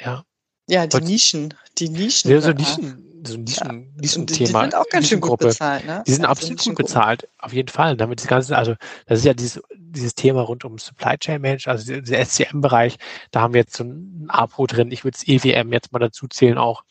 ja. 0.00 0.24
Ja, 0.68 0.86
die 0.86 1.00
Nischen, 1.00 1.52
die 1.78 1.88
Nischen. 1.88 2.30
Ja, 2.30 2.40
so 2.40 2.52
Nischen, 2.52 3.09
so 3.24 3.36
Nischen, 3.36 3.82
ja. 3.84 4.00
Nischen 4.00 4.26
Die 4.26 4.46
sind 4.46 4.74
auch 4.74 4.88
ganz 4.88 5.08
schön 5.08 5.20
gut 5.20 5.38
bezahlt, 5.38 5.86
ne? 5.86 6.02
Die 6.06 6.12
sind 6.12 6.24
also 6.24 6.32
absolut 6.32 6.64
gut 6.64 6.76
bezahlt, 6.76 7.28
auf 7.38 7.52
jeden 7.52 7.68
Fall. 7.68 7.96
Damit 7.96 8.20
das 8.20 8.26
ganze, 8.26 8.56
also 8.56 8.74
das 9.06 9.20
ist 9.20 9.24
ja 9.24 9.34
dieses, 9.34 9.62
dieses 9.76 10.14
Thema 10.14 10.42
rund 10.42 10.64
um 10.64 10.78
Supply 10.78 11.16
Chain 11.18 11.40
Management, 11.40 11.78
also 11.78 12.00
der 12.00 12.24
SCM-Bereich, 12.24 12.98
da 13.30 13.40
haben 13.40 13.54
wir 13.54 13.60
jetzt 13.60 13.76
so 13.76 13.84
ein 13.84 14.26
APO 14.28 14.66
drin. 14.66 14.90
Ich 14.90 15.04
würde 15.04 15.16
es 15.16 15.26
EWM 15.26 15.72
jetzt 15.72 15.92
mal 15.92 15.98
dazu 15.98 16.28
zählen 16.28 16.58
auch. 16.58 16.84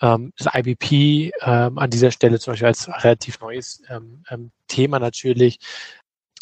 Ähm, 0.00 0.32
das 0.36 0.52
IBP 0.54 1.32
ähm, 1.42 1.78
an 1.78 1.90
dieser 1.90 2.10
Stelle 2.10 2.38
zum 2.40 2.52
Beispiel 2.52 2.68
als 2.68 2.88
relativ 3.04 3.40
neues 3.40 3.82
ähm, 3.88 4.24
ähm, 4.30 4.50
Thema 4.68 4.98
natürlich. 4.98 5.58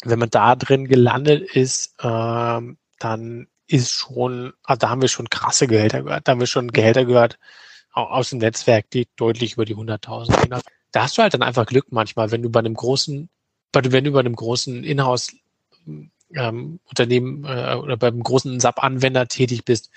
Wenn 0.03 0.19
man 0.19 0.29
da 0.29 0.55
drin 0.55 0.87
gelandet 0.87 1.43
ist, 1.55 1.95
ähm, 2.01 2.77
dann 2.99 3.47
ist 3.67 3.91
schon, 3.91 4.53
also 4.63 4.79
da 4.79 4.89
haben 4.89 5.01
wir 5.01 5.07
schon 5.07 5.29
krasse 5.29 5.67
Gehälter 5.67 6.03
gehört. 6.03 6.27
Da 6.27 6.31
haben 6.31 6.39
wir 6.39 6.47
schon 6.47 6.71
Gehälter 6.71 7.05
gehört, 7.05 7.37
aus 7.93 8.29
dem 8.29 8.39
Netzwerk, 8.39 8.89
die 8.91 9.07
deutlich 9.15 9.53
über 9.53 9.65
die 9.65 9.75
100.000 9.75 10.41
gehen. 10.41 10.61
Da 10.91 11.03
hast 11.03 11.17
du 11.17 11.21
halt 11.21 11.33
dann 11.33 11.43
einfach 11.43 11.65
Glück 11.65 11.87
manchmal, 11.91 12.31
wenn 12.31 12.41
du 12.41 12.49
bei 12.49 12.59
einem 12.59 12.73
großen, 12.73 13.29
wenn 13.73 14.03
du 14.03 14.11
bei 14.11 14.19
einem 14.19 14.35
großen 14.35 14.83
Inhouse 14.83 15.35
ähm, 16.33 16.79
Unternehmen 16.85 17.43
äh, 17.45 17.75
oder 17.75 17.97
beim 17.97 18.21
großen 18.21 18.59
SAP-Anwender 18.59 19.27
tätig 19.27 19.65
bist, 19.65 19.89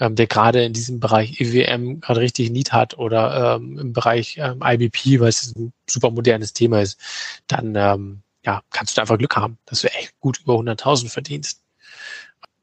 ähm, 0.00 0.14
der 0.14 0.26
gerade 0.26 0.64
in 0.64 0.72
diesem 0.72 1.00
Bereich 1.00 1.40
EWM 1.40 2.00
gerade 2.00 2.20
richtig 2.20 2.50
Need 2.50 2.72
hat 2.72 2.98
oder 2.98 3.56
ähm, 3.56 3.78
im 3.78 3.92
Bereich 3.92 4.36
ähm, 4.38 4.60
IBP, 4.62 5.20
weil 5.20 5.28
es 5.28 5.54
ein 5.54 5.72
super 5.88 6.10
modernes 6.10 6.52
Thema 6.52 6.80
ist, 6.80 7.00
dann 7.46 7.74
ähm, 7.76 8.22
ja, 8.44 8.62
kannst 8.70 8.96
du 8.96 9.00
einfach 9.00 9.18
Glück 9.18 9.36
haben, 9.36 9.58
dass 9.66 9.80
du 9.80 9.88
echt 9.88 10.18
gut 10.20 10.40
über 10.40 10.54
100.000 10.54 11.08
verdienst. 11.08 11.62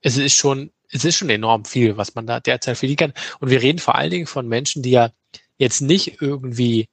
Es 0.01 0.17
ist 0.17 0.35
schon 0.35 0.71
es 0.93 1.05
ist 1.05 1.17
schon 1.17 1.29
enorm 1.29 1.65
viel, 1.65 1.97
was 1.97 2.15
man 2.15 2.27
da 2.27 2.39
derzeit 2.39 2.77
verdienen 2.77 2.97
kann. 2.97 3.13
Und 3.39 3.49
wir 3.49 3.61
reden 3.61 3.79
vor 3.79 3.95
allen 3.95 4.11
Dingen 4.11 4.27
von 4.27 4.47
Menschen, 4.47 4.83
die 4.83 4.91
ja 4.91 5.09
jetzt 5.57 5.81
nicht 5.81 6.21
irgendwie 6.21 6.87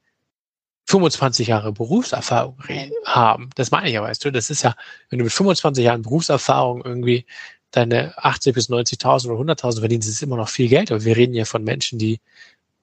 25 0.87 1.49
Jahre 1.49 1.73
Berufserfahrung 1.73 2.59
haben. 3.05 3.51
Das 3.55 3.71
meine 3.71 3.89
ich 3.89 3.95
ja, 3.95 4.03
weißt 4.03 4.25
du. 4.25 4.33
Das 4.33 4.51
ist 4.51 4.63
ja, 4.63 4.75
wenn 5.09 5.19
du 5.19 5.25
mit 5.25 5.33
25 5.33 5.85
Jahren 5.85 6.03
Berufserfahrung 6.03 6.83
irgendwie 6.85 7.27
deine 7.71 8.19
80 8.19 8.55
bis 8.55 8.69
90.000 8.69 9.31
oder 9.31 9.53
100.000 9.53 9.81
verdienst, 9.81 10.09
ist 10.09 10.17
es 10.17 10.23
immer 10.23 10.37
noch 10.37 10.49
viel 10.49 10.69
Geld. 10.69 10.91
Aber 10.91 11.05
wir 11.05 11.17
reden 11.17 11.35
ja 11.35 11.45
von 11.45 11.63
Menschen, 11.63 11.99
die 11.99 12.21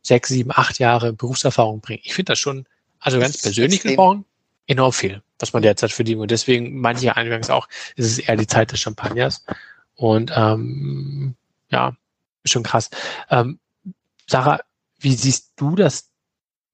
sechs, 0.01 0.29
sieben, 0.29 0.51
acht 0.53 0.79
Jahre 0.79 1.11
Berufserfahrung 1.11 1.81
bringen. 1.81 2.01
Ich 2.03 2.13
finde 2.13 2.31
das 2.31 2.39
schon, 2.39 2.65
also 2.99 3.19
ganz 3.19 3.41
persönlich 3.41 3.81
gesprochen, 3.81 4.23
enorm 4.67 4.93
viel, 4.93 5.21
was 5.39 5.51
man 5.51 5.61
derzeit 5.61 5.91
verdient. 5.91 6.21
Und 6.21 6.31
deswegen 6.31 6.79
manche 6.79 7.15
eingangs 7.15 7.49
auch, 7.49 7.67
ist 7.95 8.05
es 8.05 8.19
eher 8.19 8.37
die 8.37 8.47
Zeit 8.47 8.71
des 8.71 8.79
Champagners. 8.79 9.43
Und 9.97 10.31
ähm, 10.35 11.35
ja, 11.69 11.97
schon 12.45 12.63
krass. 12.63 12.89
Ähm, 13.29 13.59
Sarah, 14.27 14.61
wie 14.99 15.13
siehst 15.13 15.53
du 15.57 15.75
das 15.75 16.11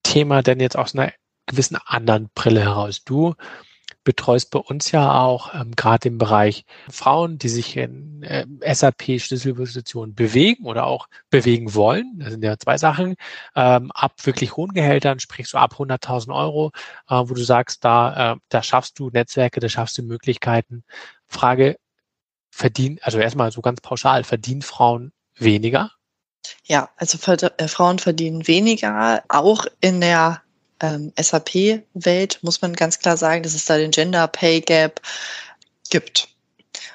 Thema 0.02 0.42
denn 0.42 0.60
jetzt 0.60 0.76
aus 0.76 0.94
einer 0.94 1.12
gewissen 1.46 1.78
anderen 1.86 2.30
Brille 2.34 2.60
heraus? 2.60 3.02
Du 3.04 3.34
betreust 4.04 4.50
bei 4.50 4.58
uns 4.58 4.92
ja 4.92 5.20
auch 5.20 5.54
ähm, 5.54 5.72
gerade 5.74 6.08
im 6.08 6.18
Bereich 6.18 6.64
Frauen, 6.90 7.38
die 7.38 7.48
sich 7.48 7.76
in 7.76 8.22
äh, 8.22 8.46
SAP-Schlüsselpositionen 8.74 10.14
bewegen 10.14 10.66
oder 10.66 10.86
auch 10.86 11.08
bewegen 11.30 11.74
wollen. 11.74 12.18
Das 12.18 12.32
sind 12.32 12.44
ja 12.44 12.58
zwei 12.58 12.76
Sachen. 12.76 13.14
Ähm, 13.56 13.90
ab 13.92 14.14
wirklich 14.24 14.56
hohen 14.56 14.72
Gehältern, 14.74 15.20
sprich 15.20 15.48
so 15.48 15.56
ab 15.58 15.74
100.000 15.78 16.34
Euro, 16.34 16.72
äh, 17.08 17.14
wo 17.14 17.34
du 17.34 17.42
sagst, 17.42 17.84
da, 17.84 18.34
äh, 18.34 18.36
da 18.50 18.62
schaffst 18.62 18.98
du 18.98 19.08
Netzwerke, 19.10 19.60
da 19.60 19.68
schaffst 19.70 19.96
du 19.96 20.02
Möglichkeiten. 20.02 20.84
Frage, 21.26 21.76
verdienen, 22.54 23.00
also 23.02 23.18
erstmal 23.18 23.50
so 23.50 23.60
ganz 23.60 23.80
pauschal, 23.80 24.22
verdienen 24.22 24.62
Frauen 24.62 25.12
weniger? 25.36 25.90
Ja, 26.64 26.88
also 26.96 27.18
äh, 27.32 27.68
Frauen 27.68 27.98
verdienen 27.98 28.46
weniger, 28.46 29.24
auch 29.28 29.66
in 29.80 30.00
der 30.00 30.40
ähm, 30.80 31.12
SAP-Welt 31.20 32.38
muss 32.42 32.62
man 32.62 32.74
ganz 32.74 33.00
klar 33.00 33.16
sagen, 33.16 33.42
dass 33.42 33.54
es 33.54 33.64
da 33.64 33.76
den 33.76 33.90
Gender 33.90 34.28
Pay 34.28 34.60
Gap 34.60 35.00
gibt. 35.90 36.28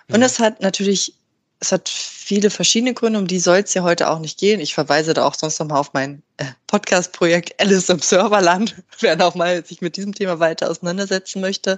Und 0.10 0.22
es 0.22 0.40
hat 0.40 0.62
natürlich, 0.62 1.14
es 1.60 1.72
hat 1.72 1.90
viele 1.90 2.50
verschiedene 2.50 2.94
Gründe, 2.94 3.20
um 3.20 3.28
die 3.28 3.40
soll 3.40 3.58
es 3.60 3.74
ja 3.74 3.84
heute 3.84 4.10
auch 4.10 4.20
nicht 4.20 4.40
gehen. 4.40 4.62
Ich 4.62 4.74
verweise 4.74 5.14
da 5.14 5.26
auch 5.26 5.36
sonst 5.36 5.60
nochmal 5.60 5.80
auf 5.80 5.94
mein 5.94 6.24
äh, 6.38 6.46
Podcast-Projekt 6.68 7.60
Alice 7.60 7.90
im 7.90 8.00
Serverland, 8.00 8.82
wer 9.02 9.18
noch 9.18 9.36
mal 9.36 9.66
sich 9.66 9.82
mit 9.82 9.98
diesem 9.98 10.16
Thema 10.16 10.40
weiter 10.40 10.70
auseinandersetzen 10.70 11.42
möchte. 11.42 11.78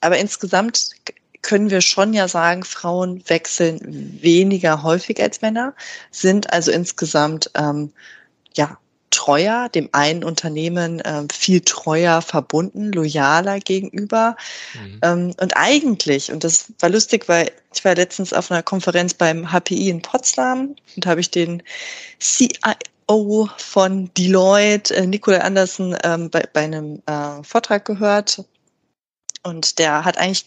Aber 0.00 0.16
insgesamt 0.16 0.90
können 1.42 1.70
wir 1.70 1.80
schon 1.80 2.12
ja 2.14 2.28
sagen, 2.28 2.64
Frauen 2.64 3.22
wechseln 3.28 3.80
weniger 4.20 4.82
häufig 4.82 5.20
als 5.20 5.40
Männer, 5.40 5.74
sind 6.10 6.52
also 6.52 6.70
insgesamt 6.70 7.50
ähm, 7.54 7.92
ja 8.54 8.78
treuer, 9.10 9.68
dem 9.68 9.88
einen 9.92 10.24
Unternehmen 10.24 11.00
äh, 11.00 11.24
viel 11.32 11.60
treuer 11.60 12.22
verbunden, 12.22 12.92
loyaler 12.92 13.58
gegenüber. 13.60 14.36
Mhm. 14.74 14.98
Ähm, 15.02 15.34
und 15.40 15.56
eigentlich, 15.56 16.30
und 16.30 16.44
das 16.44 16.72
war 16.78 16.88
lustig, 16.88 17.28
weil 17.28 17.50
ich 17.74 17.84
war 17.84 17.94
letztens 17.94 18.32
auf 18.32 18.50
einer 18.50 18.62
Konferenz 18.62 19.14
beim 19.14 19.50
HPI 19.50 19.90
in 19.90 20.02
Potsdam 20.02 20.76
und 20.96 21.06
habe 21.06 21.20
ich 21.20 21.30
den 21.30 21.62
CIO 22.20 23.48
von 23.56 24.10
Deloitte, 24.14 24.94
äh, 24.94 25.06
Nikolai 25.06 25.40
Andersen, 25.40 25.96
ähm, 26.04 26.30
bei, 26.30 26.44
bei 26.52 26.64
einem 26.64 27.02
äh, 27.06 27.42
Vortrag 27.42 27.84
gehört. 27.84 28.44
Und 29.42 29.78
der 29.78 30.04
hat 30.04 30.18
eigentlich 30.18 30.46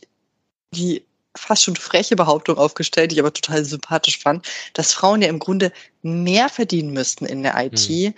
die 0.74 1.04
fast 1.36 1.64
schon 1.64 1.76
freche 1.76 2.16
Behauptung 2.16 2.58
aufgestellt, 2.58 3.12
die 3.12 3.16
ich 3.16 3.22
aber 3.22 3.34
total 3.34 3.64
sympathisch 3.64 4.20
fand, 4.20 4.48
dass 4.74 4.94
Frauen 4.94 5.22
ja 5.22 5.30
im 5.30 5.40
Grunde 5.40 5.72
mehr 6.02 6.50
verdienen 6.50 6.92
müssten 6.92 7.26
in 7.26 7.44
der 7.44 7.56
IT, 7.58 7.90
mhm. 7.90 8.14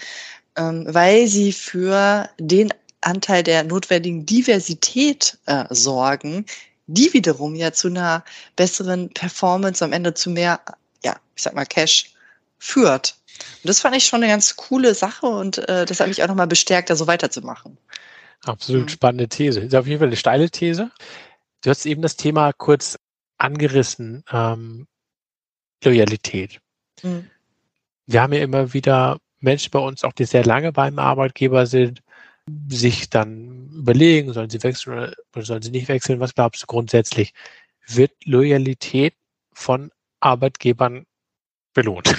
ähm, 0.55 0.85
weil 0.87 1.27
sie 1.27 1.51
für 1.51 2.29
den 2.39 2.73
Anteil 3.01 3.43
der 3.43 3.63
notwendigen 3.63 4.25
Diversität 4.25 5.37
äh, 5.45 5.65
sorgen, 5.69 6.45
die 6.87 7.13
wiederum 7.13 7.55
ja 7.55 7.71
zu 7.71 7.87
einer 7.87 8.23
besseren 8.55 9.09
Performance 9.09 9.83
am 9.83 9.93
Ende 9.93 10.13
zu 10.13 10.29
mehr, 10.29 10.59
ja, 11.03 11.15
ich 11.35 11.43
sag 11.43 11.53
mal, 11.53 11.65
Cash 11.65 12.11
führt. 12.59 13.15
Und 13.63 13.69
das 13.69 13.79
fand 13.79 13.95
ich 13.95 14.05
schon 14.05 14.23
eine 14.23 14.31
ganz 14.31 14.55
coole 14.55 14.95
Sache 14.95 15.25
und 15.25 15.57
äh, 15.69 15.85
das 15.85 15.99
hat 15.99 16.07
mich 16.07 16.23
auch 16.23 16.27
nochmal 16.27 16.47
bestärkt, 16.47 16.89
da 16.89 16.95
so 16.95 17.07
weiterzumachen. 17.07 17.77
Absolut 18.45 18.83
mhm. 18.83 18.89
spannende 18.89 19.27
These. 19.27 19.61
Ist 19.61 19.75
auf 19.75 19.87
jeden 19.87 19.99
Fall 19.99 20.07
eine 20.07 20.17
steile 20.17 20.49
These. 20.49 20.91
Du 21.63 21.69
hast 21.69 21.85
eben 21.85 22.01
das 22.01 22.17
Thema 22.17 22.51
kurz 22.53 22.97
angerissen, 23.37 24.23
ähm, 24.31 24.87
Loyalität. 25.83 26.59
Mhm. 27.01 27.29
Wir 28.05 28.21
haben 28.21 28.33
ja 28.33 28.41
immer 28.41 28.73
wieder 28.73 29.19
Menschen 29.39 29.71
bei 29.71 29.79
uns, 29.79 30.03
auch 30.03 30.13
die 30.13 30.25
sehr 30.25 30.45
lange 30.45 30.71
beim 30.71 30.99
Arbeitgeber 30.99 31.65
sind, 31.65 32.01
sich 32.69 33.09
dann 33.09 33.69
überlegen, 33.69 34.33
sollen 34.33 34.49
sie 34.49 34.61
wechseln 34.63 35.13
oder 35.33 35.45
sollen 35.45 35.61
sie 35.61 35.71
nicht 35.71 35.87
wechseln? 35.87 36.19
Was 36.19 36.35
glaubst 36.35 36.63
du 36.63 36.67
grundsätzlich? 36.67 37.33
Wird 37.87 38.11
Loyalität 38.25 39.15
von 39.53 39.91
Arbeitgebern 40.19 41.05
belohnt? 41.73 42.13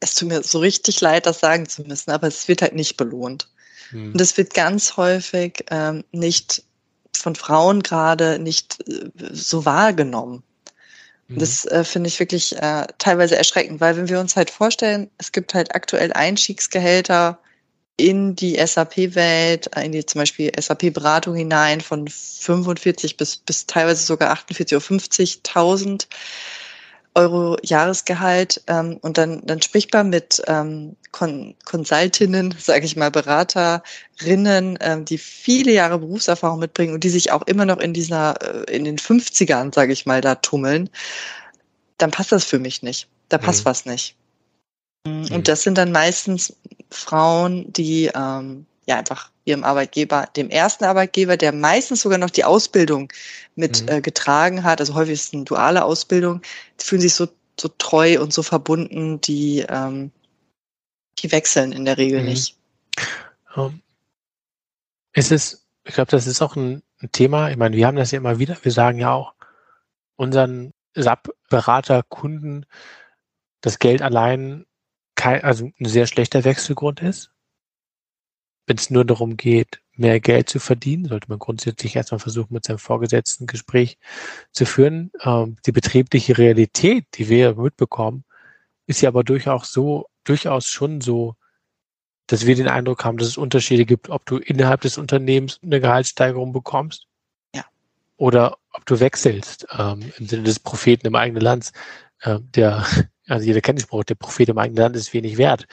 Es 0.00 0.14
tut 0.14 0.28
mir 0.28 0.44
so 0.44 0.60
richtig 0.60 1.00
leid, 1.00 1.26
das 1.26 1.40
sagen 1.40 1.68
zu 1.68 1.82
müssen, 1.82 2.12
aber 2.12 2.28
es 2.28 2.46
wird 2.46 2.62
halt 2.62 2.74
nicht 2.74 2.96
belohnt. 2.96 3.48
Hm. 3.90 4.12
Und 4.12 4.20
es 4.20 4.36
wird 4.36 4.54
ganz 4.54 4.96
häufig 4.96 5.64
ähm, 5.70 6.04
nicht 6.12 6.62
von 7.18 7.34
Frauen 7.34 7.82
gerade 7.82 8.38
nicht 8.38 8.78
äh, 8.88 9.10
so 9.32 9.64
wahrgenommen. 9.64 10.42
Mhm. 11.28 11.38
Das 11.38 11.64
äh, 11.66 11.84
finde 11.84 12.08
ich 12.08 12.18
wirklich 12.18 12.56
äh, 12.56 12.86
teilweise 12.98 13.36
erschreckend, 13.36 13.80
weil 13.80 13.96
wenn 13.96 14.08
wir 14.08 14.20
uns 14.20 14.36
halt 14.36 14.50
vorstellen, 14.50 15.10
es 15.18 15.32
gibt 15.32 15.54
halt 15.54 15.74
aktuell 15.74 16.12
Einstiegsgehälter 16.12 17.38
in 17.96 18.36
die 18.36 18.54
SAP-Welt, 18.64 19.76
äh, 19.76 19.84
in 19.84 19.92
die 19.92 20.06
zum 20.06 20.20
Beispiel 20.20 20.52
SAP-Beratung 20.58 21.34
hinein 21.34 21.80
von 21.80 22.08
45 22.08 23.16
bis, 23.16 23.36
bis 23.36 23.66
teilweise 23.66 24.04
sogar 24.04 24.30
48 24.30 24.76
oder 24.76 24.84
50.000 24.84 26.06
Euro 27.14 27.56
Jahresgehalt 27.62 28.62
ähm, 28.68 28.98
und 29.02 29.18
dann, 29.18 29.44
dann 29.44 29.60
spricht 29.60 29.92
man 29.92 30.10
mit 30.10 30.40
ähm, 30.46 30.96
Kon 31.12 31.54
Consultinnen, 31.64 32.54
sage 32.58 32.84
ich 32.84 32.96
mal, 32.96 33.10
Beraterinnen, 33.10 34.78
ähm, 34.80 35.04
die 35.04 35.18
viele 35.18 35.72
Jahre 35.72 35.98
Berufserfahrung 35.98 36.58
mitbringen 36.58 36.94
und 36.94 37.04
die 37.04 37.08
sich 37.08 37.32
auch 37.32 37.42
immer 37.42 37.64
noch 37.64 37.78
in 37.78 37.92
dieser, 37.94 38.66
äh, 38.68 38.76
in 38.76 38.84
den 38.84 38.98
50ern, 38.98 39.74
sage 39.74 39.92
ich 39.92 40.06
mal, 40.06 40.20
da 40.20 40.34
tummeln, 40.36 40.90
dann 41.98 42.10
passt 42.10 42.32
das 42.32 42.44
für 42.44 42.58
mich 42.58 42.82
nicht. 42.82 43.08
Da 43.28 43.38
passt 43.38 43.60
mhm. 43.60 43.64
was 43.66 43.86
nicht. 43.86 44.16
Mhm. 45.06 45.28
Und 45.32 45.48
das 45.48 45.62
sind 45.62 45.78
dann 45.78 45.92
meistens 45.92 46.54
Frauen, 46.90 47.72
die 47.72 48.10
ähm, 48.14 48.66
ja 48.86 48.96
einfach 48.96 49.30
ihrem 49.44 49.64
Arbeitgeber, 49.64 50.28
dem 50.36 50.50
ersten 50.50 50.84
Arbeitgeber, 50.84 51.36
der 51.36 51.52
meistens 51.52 52.02
sogar 52.02 52.18
noch 52.18 52.30
die 52.30 52.44
Ausbildung 52.44 53.12
mit 53.56 53.82
mhm. 53.82 53.88
äh, 53.88 54.00
getragen 54.00 54.62
hat, 54.62 54.80
also 54.80 54.94
häufig 54.94 55.14
ist 55.14 55.28
es 55.28 55.34
eine 55.34 55.44
duale 55.44 55.84
Ausbildung, 55.84 56.42
die 56.80 56.84
fühlen 56.84 57.00
sich 57.00 57.14
so, 57.14 57.28
so 57.60 57.68
treu 57.78 58.20
und 58.20 58.32
so 58.32 58.42
verbunden, 58.42 59.20
die, 59.20 59.64
ähm, 59.68 60.10
die 61.22 61.32
wechseln 61.32 61.72
in 61.72 61.84
der 61.84 61.98
Regel 61.98 62.20
mhm. 62.20 62.26
nicht. 62.26 62.56
Um, 63.54 63.82
es 65.12 65.30
ist, 65.30 65.66
ich 65.84 65.94
glaube, 65.94 66.10
das 66.10 66.26
ist 66.26 66.42
auch 66.42 66.56
ein, 66.56 66.82
ein 67.00 67.10
Thema, 67.12 67.50
ich 67.50 67.56
meine, 67.56 67.76
wir 67.76 67.86
haben 67.86 67.96
das 67.96 68.10
ja 68.10 68.18
immer 68.18 68.38
wieder, 68.38 68.56
wir 68.62 68.72
sagen 68.72 68.98
ja 68.98 69.12
auch 69.12 69.34
unseren 70.16 70.72
SAP-Berater, 70.94 72.02
Kunden, 72.02 72.66
dass 73.60 73.78
Geld 73.78 74.02
allein 74.02 74.66
kein, 75.14 75.42
also 75.42 75.70
ein 75.78 75.86
sehr 75.86 76.06
schlechter 76.06 76.44
Wechselgrund 76.44 77.00
ist. 77.00 77.30
Wenn 78.66 78.76
es 78.76 78.90
nur 78.90 79.04
darum 79.04 79.36
geht, 79.36 79.80
mehr 79.96 80.20
Geld 80.20 80.48
zu 80.48 80.60
verdienen, 80.60 81.06
sollte 81.06 81.28
man 81.28 81.38
grundsätzlich 81.38 81.96
erstmal 81.96 82.20
versuchen, 82.20 82.54
mit 82.54 82.64
seinem 82.64 82.78
Vorgesetzten 82.78 83.44
ein 83.44 83.46
Gespräch 83.48 83.98
zu 84.52 84.66
führen. 84.66 85.10
Ähm, 85.22 85.56
die 85.66 85.72
betriebliche 85.72 86.38
Realität, 86.38 87.06
die 87.14 87.28
wir 87.28 87.54
mitbekommen, 87.56 88.24
ist 88.86 89.00
ja 89.00 89.08
aber 89.08 89.24
durchaus 89.24 89.72
so, 89.72 90.06
durchaus 90.24 90.66
schon 90.66 91.00
so, 91.00 91.34
dass 92.26 92.46
wir 92.46 92.54
den 92.54 92.68
Eindruck 92.68 93.04
haben, 93.04 93.18
dass 93.18 93.28
es 93.28 93.38
Unterschiede 93.38 93.84
gibt, 93.84 94.10
ob 94.10 94.26
du 94.26 94.36
innerhalb 94.36 94.82
des 94.82 94.98
Unternehmens 94.98 95.60
eine 95.62 95.80
Gehaltssteigerung 95.80 96.52
bekommst. 96.52 97.06
Ja. 97.54 97.64
Oder 98.16 98.58
ob 98.72 98.84
du 98.86 99.00
wechselst, 99.00 99.66
ähm, 99.76 100.12
im 100.18 100.26
Sinne 100.26 100.42
des 100.42 100.58
Propheten 100.58 101.06
im 101.06 101.14
eigenen 101.14 101.42
Land, 101.42 101.72
äh, 102.20 102.38
der 102.40 102.86
also 103.28 103.46
jeder 103.46 103.60
kennt 103.60 103.78
den 103.78 103.84
Spruch, 103.84 104.04
der 104.04 104.14
Prophet 104.14 104.48
im 104.48 104.58
eigenen 104.58 104.82
Land 104.82 104.96
ist 104.96 105.12
wenig 105.12 105.36
wert. 105.36 105.66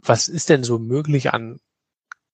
Was 0.00 0.28
ist 0.28 0.48
denn 0.48 0.64
so 0.64 0.78
möglich 0.78 1.32
an 1.32 1.60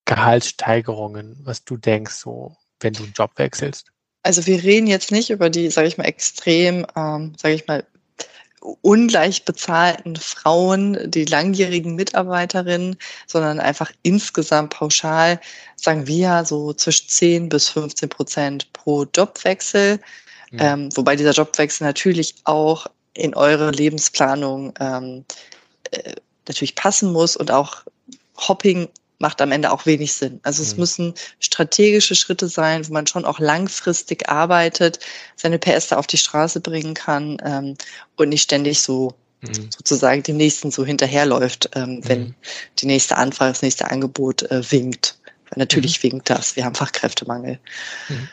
Gehaltssteigerungen, 0.05 1.39
was 1.43 1.65
du 1.65 1.77
denkst, 1.77 2.15
so, 2.15 2.57
wenn 2.81 2.95
du 2.95 3.03
einen 3.03 3.13
Job 3.13 3.33
wechselst? 3.37 3.93
Also 4.23 4.47
wir 4.47 4.63
reden 4.63 4.87
jetzt 4.87 5.13
nicht 5.13 5.31
über 5.31 5.51
die, 5.51 5.71
sage 5.71 5.89
ich 5.89 5.99
mal, 5.99 6.05
extrem, 6.05 6.87
ähm, 6.97 7.35
sage 7.37 7.55
ich 7.55 7.67
mal, 7.67 7.87
ungleich 8.61 9.45
bezahlten 9.45 10.17
Frauen, 10.17 11.11
die 11.11 11.25
langjährigen 11.25 11.95
Mitarbeiterinnen, 11.95 12.97
sondern 13.27 13.61
einfach 13.61 13.91
insgesamt 14.03 14.71
pauschal, 14.71 15.41
sagen 15.77 16.07
wir 16.07 16.45
so 16.45 16.73
zwischen 16.73 17.09
10 17.09 17.49
bis 17.49 17.69
15 17.69 18.09
Prozent 18.09 18.73
pro 18.73 19.05
Jobwechsel. 19.15 20.01
Mhm. 20.51 20.59
Ähm, 20.61 20.89
wobei 20.97 21.17
dieser 21.17 21.33
Jobwechsel 21.33 21.87
natürlich 21.87 22.35
auch 22.45 22.87
in 23.15 23.35
eure 23.35 23.71
Lebensplanung 23.71 24.75
ähm, 24.81 25.25
äh, 25.91 26.15
natürlich 26.47 26.75
passen 26.75 27.13
muss 27.13 27.37
und 27.37 27.51
auch 27.51 27.85
Hopping 28.37 28.89
macht 29.19 29.41
am 29.41 29.53
Ende 29.53 29.73
auch 29.73 29.87
wenig 29.87 30.13
Sinn. 30.13 30.41
Also 30.43 30.63
es 30.63 30.75
mhm. 30.75 30.81
müssen 30.81 31.15
strategische 31.41 32.15
Schritte 32.15 32.49
sein, 32.49 32.87
wo 32.89 32.93
man 32.93 33.07
schon 33.07 33.25
auch 33.25 33.41
langfristig 33.41 34.29
arbeitet, 34.29 35.01
seine 35.37 35.59
PS 35.59 35.89
da 35.89 35.97
auf 35.97 36.07
die 36.07 36.19
Straße 36.19 36.61
bringen 36.61 36.95
kann 36.95 37.39
ähm, 37.45 37.75
und 38.17 38.29
nicht 38.29 38.43
ständig 38.43 38.81
so 38.81 39.15
mhm. 39.41 39.71
sozusagen 39.77 40.23
dem 40.23 40.37
nächsten 40.37 40.71
so 40.71 40.85
hinterherläuft, 40.85 41.71
ähm, 41.75 42.01
wenn 42.05 42.21
mhm. 42.21 42.35
die 42.79 42.87
nächste 42.87 43.17
Anfrage, 43.17 43.53
das 43.53 43.63
nächste 43.63 43.91
Angebot 43.91 44.43
äh, 44.51 44.71
winkt. 44.71 45.19
Weil 45.51 45.59
natürlich 45.59 45.99
mhm. 45.99 46.13
winkt 46.13 46.31
das. 46.31 46.55
Wir 46.57 46.65
haben 46.65 46.75
Fachkräftemangel. 46.75 47.59
Mhm. 48.09 48.29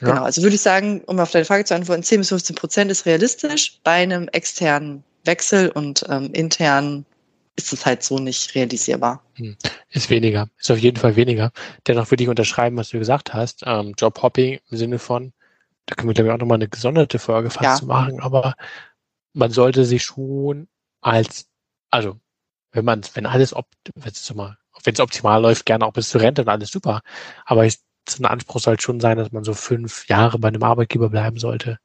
Ja. 0.00 0.08
Genau, 0.08 0.24
also 0.24 0.42
würde 0.42 0.56
ich 0.56 0.62
sagen, 0.62 1.00
um 1.06 1.20
auf 1.20 1.30
deine 1.30 1.44
Frage 1.44 1.64
zu 1.64 1.74
antworten, 1.74 2.02
10 2.02 2.20
bis 2.20 2.28
15 2.30 2.56
Prozent 2.56 2.90
ist 2.90 3.06
realistisch 3.06 3.78
bei 3.84 3.92
einem 3.92 4.26
externen 4.28 5.04
Wechsel 5.24 5.70
und 5.70 6.04
ähm, 6.08 6.32
intern 6.32 7.06
ist 7.56 7.72
es 7.72 7.84
halt 7.84 8.02
so 8.02 8.18
nicht 8.18 8.54
realisierbar. 8.54 9.22
Hm. 9.34 9.56
Ist 9.90 10.10
weniger, 10.10 10.48
ist 10.58 10.70
auf 10.70 10.78
jeden 10.78 10.96
Fall 10.96 11.16
weniger. 11.16 11.52
Dennoch 11.86 12.10
würde 12.10 12.24
ich 12.24 12.30
unterschreiben, 12.30 12.76
was 12.76 12.90
du 12.90 12.98
gesagt 12.98 13.34
hast. 13.34 13.62
Ähm, 13.66 13.94
Jobhopping 13.96 14.60
im 14.70 14.76
Sinne 14.76 14.98
von, 14.98 15.32
da 15.86 15.94
können 15.94 16.08
wir 16.08 16.14
glaube 16.14 16.28
ich 16.28 16.34
auch 16.34 16.38
nochmal 16.38 16.56
eine 16.56 16.68
gesonderte 16.68 17.18
Folge 17.18 17.50
fast 17.50 17.82
ja. 17.82 17.86
machen, 17.86 18.20
aber 18.20 18.54
man 19.34 19.50
sollte 19.50 19.84
sich 19.84 20.02
schon 20.02 20.68
als, 21.00 21.46
also 21.90 22.18
wenn 22.72 22.84
man, 22.84 23.02
wenn 23.14 23.26
alles, 23.26 23.54
ob, 23.54 23.66
wenn 23.94 24.12
es 24.12 25.00
optimal 25.00 25.42
läuft, 25.42 25.66
gerne 25.66 25.84
auch 25.84 25.92
bis 25.92 26.08
zur 26.08 26.20
Rente 26.20 26.42
und 26.42 26.48
alles 26.48 26.70
super. 26.70 27.02
Aber 27.44 27.66
ich 27.66 27.78
so 28.08 28.22
ein 28.22 28.26
Anspruch 28.26 28.60
sollte 28.60 28.82
schon 28.82 29.00
sein, 29.00 29.18
dass 29.18 29.32
man 29.32 29.44
so 29.44 29.54
fünf 29.54 30.08
Jahre 30.08 30.38
bei 30.38 30.48
einem 30.48 30.62
Arbeitgeber 30.62 31.10
bleiben 31.10 31.38
sollte. 31.38 31.78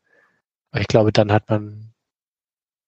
Weil 0.71 0.82
ich 0.82 0.88
glaube, 0.88 1.12
dann 1.12 1.32
hat 1.32 1.49
man 1.49 1.87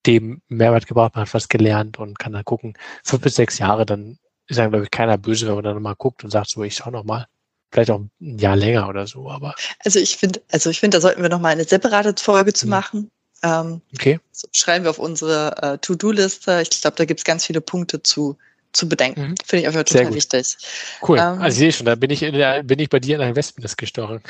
dem 0.09 0.41
Mehrwert 0.47 0.87
gebracht, 0.87 1.15
man 1.15 1.25
hat 1.25 1.33
was 1.33 1.49
gelernt 1.49 1.99
und 1.99 2.17
kann 2.17 2.33
dann 2.33 2.45
gucken. 2.45 2.73
Fünf 3.03 3.21
bis 3.21 3.35
sechs 3.35 3.59
Jahre, 3.59 3.85
dann 3.85 4.17
ist 4.47 4.57
dann, 4.57 4.71
glaube 4.71 4.85
ich, 4.85 4.91
keiner 4.91 5.17
böse, 5.17 5.47
wenn 5.47 5.55
man 5.55 5.63
dann 5.63 5.81
mal 5.81 5.95
guckt 5.95 6.23
und 6.23 6.31
sagt, 6.31 6.49
so, 6.49 6.63
ich 6.63 6.75
schau 6.75 6.89
noch 6.89 7.03
mal. 7.03 7.27
Vielleicht 7.71 7.91
auch 7.91 7.99
ein 7.99 8.39
Jahr 8.39 8.55
länger 8.55 8.89
oder 8.89 9.05
so, 9.05 9.29
aber. 9.29 9.53
Also 9.85 9.99
ich 9.99 10.17
finde, 10.17 10.41
also 10.51 10.71
ich 10.71 10.79
finde, 10.79 10.97
da 10.97 11.01
sollten 11.01 11.21
wir 11.21 11.29
noch 11.29 11.39
mal 11.39 11.49
eine 11.49 11.65
separate 11.65 12.15
Folge 12.19 12.53
zu 12.53 12.65
mhm. 12.65 12.69
machen. 12.71 13.11
Ähm, 13.43 13.81
okay. 13.93 14.19
So 14.31 14.47
schreiben 14.51 14.85
wir 14.85 14.89
auf 14.89 14.99
unsere 14.99 15.55
äh, 15.61 15.77
To-Do-Liste. 15.77 16.61
Ich 16.63 16.81
glaube, 16.81 16.97
da 16.97 17.05
gibt 17.05 17.19
es 17.19 17.23
ganz 17.23 17.45
viele 17.45 17.61
Punkte 17.61 18.01
zu, 18.01 18.37
zu 18.73 18.89
bedenken. 18.89 19.21
Mhm. 19.21 19.35
Finde 19.45 19.61
ich 19.61 19.67
einfach 19.67 19.83
total 19.83 20.13
wichtig. 20.13 20.57
Cool. 21.07 21.19
Ähm, 21.19 21.41
also 21.41 21.47
ich 21.47 21.55
sehe 21.55 21.71
schon, 21.71 21.85
da 21.85 21.95
bin 21.95 22.09
ich, 22.09 22.23
in 22.23 22.33
der, 22.33 22.63
bin 22.63 22.79
ich 22.79 22.89
bei 22.89 22.99
dir 22.99 23.17
in 23.17 23.21
ein 23.21 23.35
Wespennest 23.35 23.77
gestochen. 23.77 24.21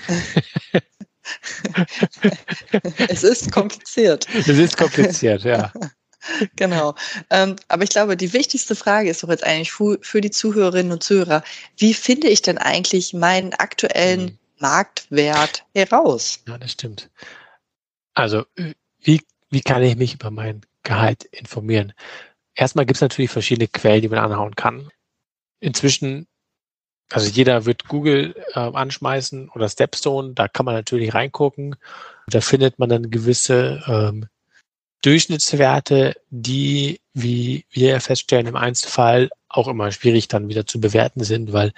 es 3.10 3.24
ist 3.24 3.52
kompliziert. 3.52 4.28
Es 4.34 4.48
ist 4.48 4.78
kompliziert, 4.78 5.44
ja. 5.44 5.72
Genau. 6.58 6.96
Ähm, 7.30 7.56
aber 7.70 7.84
ich 7.84 7.90
glaube, 7.90 8.18
die 8.18 8.34
wichtigste 8.34 8.76
Frage 8.76 9.10
ist 9.10 9.24
doch 9.24 9.30
jetzt 9.30 9.46
eigentlich 9.46 9.72
für, 9.72 9.98
für 10.02 10.20
die 10.20 10.32
Zuhörerinnen 10.32 10.92
und 10.92 11.02
Zuhörer, 11.02 11.44
wie 11.78 11.94
finde 11.94 12.28
ich 12.28 12.42
denn 12.42 12.58
eigentlich 12.58 13.14
meinen 13.14 13.54
aktuellen 13.54 14.24
mhm. 14.24 14.38
Marktwert 14.60 15.66
heraus? 15.74 16.44
Ja, 16.46 16.58
das 16.58 16.74
stimmt. 16.74 17.10
Also, 18.14 18.44
wie, 19.00 19.22
wie 19.50 19.62
kann 19.62 19.82
ich 19.82 19.96
mich 19.96 20.16
über 20.16 20.30
mein 20.30 20.62
Gehalt 20.84 21.24
informieren? 21.26 21.94
Erstmal 22.54 22.86
gibt 22.86 22.98
es 22.98 23.02
natürlich 23.02 23.32
verschiedene 23.32 23.70
Quellen, 23.70 24.02
die 24.02 24.10
man 24.10 24.20
anhauen 24.20 24.56
kann. 24.56 24.90
Inzwischen, 25.62 26.28
also 27.12 27.30
jeder 27.30 27.66
wird 27.66 27.88
Google 27.88 28.36
äh, 28.54 28.60
anschmeißen 28.60 29.50
oder 29.50 29.68
Stepstone, 29.68 30.34
da 30.34 30.48
kann 30.48 30.66
man 30.66 30.76
natürlich 30.76 31.14
reingucken. 31.14 31.76
Da 32.28 32.42
findet 32.42 32.78
man 32.78 32.90
dann 32.90 33.10
gewisse 33.10 33.82
ähm, 33.88 34.28
Durchschnittswerte, 35.02 36.16
die, 36.30 37.00
wie 37.14 37.66
wir 37.72 38.00
feststellen, 38.02 38.48
im 38.48 38.56
Einzelfall 38.56 39.30
auch 39.48 39.68
immer 39.68 39.92
schwierig 39.92 40.28
dann 40.28 40.50
wieder 40.50 40.68
zu 40.68 40.80
bewerten 40.80 41.24
sind, 41.24 41.54
weil 41.54 41.74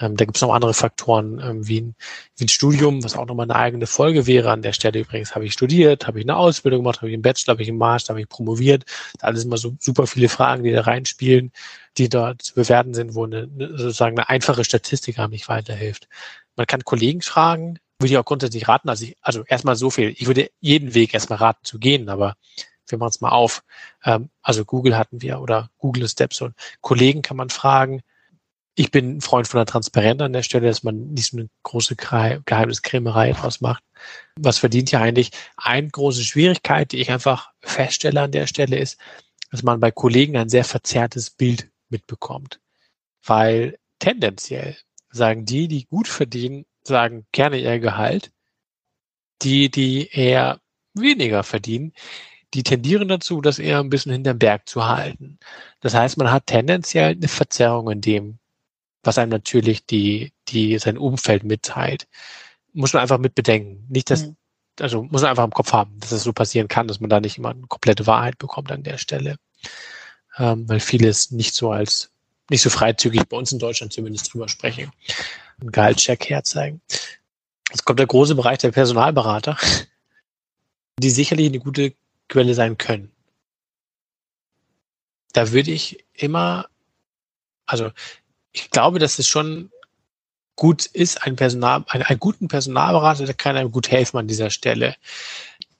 ähm, 0.00 0.16
da 0.16 0.24
gibt 0.24 0.36
es 0.36 0.42
noch 0.42 0.52
andere 0.52 0.74
Faktoren 0.74 1.40
ähm, 1.44 1.68
wie, 1.68 1.82
ein, 1.82 1.94
wie 2.36 2.44
ein 2.44 2.48
Studium, 2.48 3.04
was 3.04 3.16
auch 3.16 3.26
nochmal 3.26 3.44
eine 3.44 3.56
eigene 3.56 3.86
Folge 3.86 4.26
wäre. 4.26 4.50
An 4.50 4.62
der 4.62 4.72
Stelle 4.72 5.00
übrigens 5.00 5.34
habe 5.34 5.44
ich 5.44 5.52
studiert, 5.52 6.06
habe 6.06 6.18
ich 6.18 6.24
eine 6.24 6.36
Ausbildung 6.36 6.80
gemacht, 6.80 6.98
habe 6.98 7.10
ich 7.10 7.14
einen 7.14 7.22
Bachelor, 7.22 7.52
habe 7.52 7.62
ich 7.62 7.68
einen 7.68 7.78
Master, 7.78 8.14
habe 8.14 8.22
ich 8.22 8.28
promoviert. 8.28 8.84
Da 9.18 9.34
sind 9.34 9.48
immer 9.48 9.58
so 9.58 9.76
super 9.78 10.06
viele 10.06 10.28
Fragen, 10.28 10.64
die 10.64 10.72
da 10.72 10.82
reinspielen, 10.82 11.52
die 11.98 12.08
dort 12.08 12.42
zu 12.42 12.54
bewerten 12.54 12.94
sind, 12.94 13.14
wo 13.14 13.24
eine, 13.24 13.48
sozusagen 13.76 14.18
eine 14.18 14.28
einfache 14.28 14.64
Statistik 14.64 15.18
einem 15.18 15.30
nicht 15.30 15.48
weiterhilft. 15.48 16.08
Man 16.56 16.66
kann 16.66 16.82
Kollegen 16.84 17.20
fragen, 17.20 17.78
würde 17.98 18.12
ich 18.12 18.18
auch 18.18 18.24
grundsätzlich 18.24 18.68
raten, 18.68 18.88
also 18.88 19.04
ich, 19.04 19.16
also 19.20 19.44
erstmal 19.46 19.76
so 19.76 19.90
viel. 19.90 20.14
Ich 20.16 20.26
würde 20.26 20.50
jeden 20.60 20.94
Weg 20.94 21.12
erstmal 21.12 21.38
raten 21.38 21.64
zu 21.64 21.78
gehen, 21.78 22.08
aber 22.08 22.36
wir 22.88 22.98
machen 22.98 23.10
es 23.10 23.20
mal 23.20 23.30
auf. 23.30 23.62
Ähm, 24.04 24.30
also 24.42 24.64
Google 24.64 24.96
hatten 24.96 25.20
wir 25.20 25.40
oder 25.40 25.70
Google 25.78 26.08
Steps 26.08 26.40
und 26.40 26.54
Kollegen 26.80 27.22
kann 27.22 27.36
man 27.36 27.50
fragen, 27.50 28.02
ich 28.80 28.90
bin 28.90 29.18
ein 29.18 29.20
Freund 29.20 29.46
von 29.46 29.58
der 29.58 29.66
Transparenz 29.66 30.22
an 30.22 30.32
der 30.32 30.42
Stelle, 30.42 30.66
dass 30.66 30.82
man 30.82 31.08
nicht 31.12 31.30
so 31.30 31.36
eine 31.36 31.50
große 31.64 31.96
Geheimniskrämerei 31.96 33.32
draus 33.32 33.60
macht. 33.60 33.84
Was 34.36 34.56
verdient 34.56 34.90
ja 34.90 35.02
eigentlich? 35.02 35.32
Eine 35.58 35.88
große 35.88 36.24
Schwierigkeit, 36.24 36.90
die 36.92 36.96
ich 36.96 37.10
einfach 37.10 37.50
feststelle 37.60 38.22
an 38.22 38.32
der 38.32 38.46
Stelle 38.46 38.78
ist, 38.78 38.98
dass 39.50 39.62
man 39.62 39.80
bei 39.80 39.90
Kollegen 39.90 40.38
ein 40.38 40.48
sehr 40.48 40.64
verzerrtes 40.64 41.28
Bild 41.28 41.70
mitbekommt. 41.90 42.58
Weil 43.22 43.78
tendenziell 43.98 44.78
sagen 45.10 45.44
die, 45.44 45.68
die 45.68 45.84
gut 45.84 46.08
verdienen, 46.08 46.64
sagen 46.82 47.26
gerne 47.32 47.58
ihr 47.58 47.80
Gehalt. 47.80 48.32
Die, 49.42 49.70
die 49.70 50.08
eher 50.08 50.58
weniger 50.94 51.42
verdienen, 51.42 51.92
die 52.54 52.62
tendieren 52.62 53.08
dazu, 53.08 53.42
das 53.42 53.58
eher 53.58 53.78
ein 53.80 53.90
bisschen 53.90 54.12
hinterm 54.12 54.38
Berg 54.38 54.68
zu 54.68 54.86
halten. 54.86 55.38
Das 55.80 55.94
heißt, 55.94 56.16
man 56.16 56.32
hat 56.32 56.46
tendenziell 56.46 57.12
eine 57.12 57.28
Verzerrung 57.28 57.90
in 57.90 58.00
dem, 58.00 58.39
was 59.02 59.18
einem 59.18 59.30
natürlich 59.30 59.86
die, 59.86 60.32
die 60.48 60.78
sein 60.78 60.98
Umfeld 60.98 61.44
mitteilt. 61.44 62.06
Muss 62.72 62.92
man 62.92 63.02
einfach 63.02 63.18
mit 63.18 63.34
bedenken. 63.34 63.86
Nicht, 63.88 64.10
dass, 64.10 64.26
mhm. 64.26 64.36
also 64.78 65.02
muss 65.02 65.22
man 65.22 65.30
einfach 65.30 65.44
im 65.44 65.52
Kopf 65.52 65.72
haben, 65.72 65.98
dass 66.00 66.12
es 66.12 66.18
das 66.18 66.24
so 66.24 66.32
passieren 66.32 66.68
kann, 66.68 66.88
dass 66.88 67.00
man 67.00 67.10
da 67.10 67.20
nicht 67.20 67.38
immer 67.38 67.50
eine 67.50 67.66
komplette 67.66 68.06
Wahrheit 68.06 68.38
bekommt 68.38 68.70
an 68.70 68.82
der 68.82 68.98
Stelle. 68.98 69.36
Ähm, 70.38 70.68
weil 70.68 70.80
vieles 70.80 71.30
nicht 71.30 71.54
so 71.54 71.70
als, 71.70 72.10
nicht 72.50 72.62
so 72.62 72.70
freizügig 72.70 73.28
bei 73.28 73.36
uns 73.36 73.52
in 73.52 73.58
Deutschland 73.58 73.92
zumindest 73.92 74.32
drüber 74.32 74.48
sprechen. 74.48 74.92
Einen 75.60 75.72
Gehaltscheck 75.72 76.28
herzeigen. 76.28 76.80
Jetzt 77.70 77.84
kommt 77.84 77.98
der 77.98 78.06
große 78.06 78.34
Bereich 78.34 78.58
der 78.58 78.72
Personalberater, 78.72 79.56
die 80.98 81.10
sicherlich 81.10 81.48
eine 81.48 81.60
gute 81.60 81.94
Quelle 82.28 82.54
sein 82.54 82.78
können. 82.78 83.10
Da 85.32 85.52
würde 85.52 85.70
ich 85.70 86.04
immer, 86.12 86.68
also 87.66 87.92
ich 88.52 88.70
glaube, 88.70 88.98
dass 88.98 89.18
es 89.18 89.26
schon 89.26 89.70
gut 90.56 90.86
ist, 90.86 91.22
ein 91.26 91.36
Personal, 91.36 91.84
ein, 91.88 92.02
einen 92.02 92.20
guten 92.20 92.48
Personalberater, 92.48 93.24
der 93.24 93.34
kann 93.34 93.56
einem 93.56 93.72
gut 93.72 93.90
helfen 93.90 94.18
an 94.18 94.28
dieser 94.28 94.50
Stelle, 94.50 94.96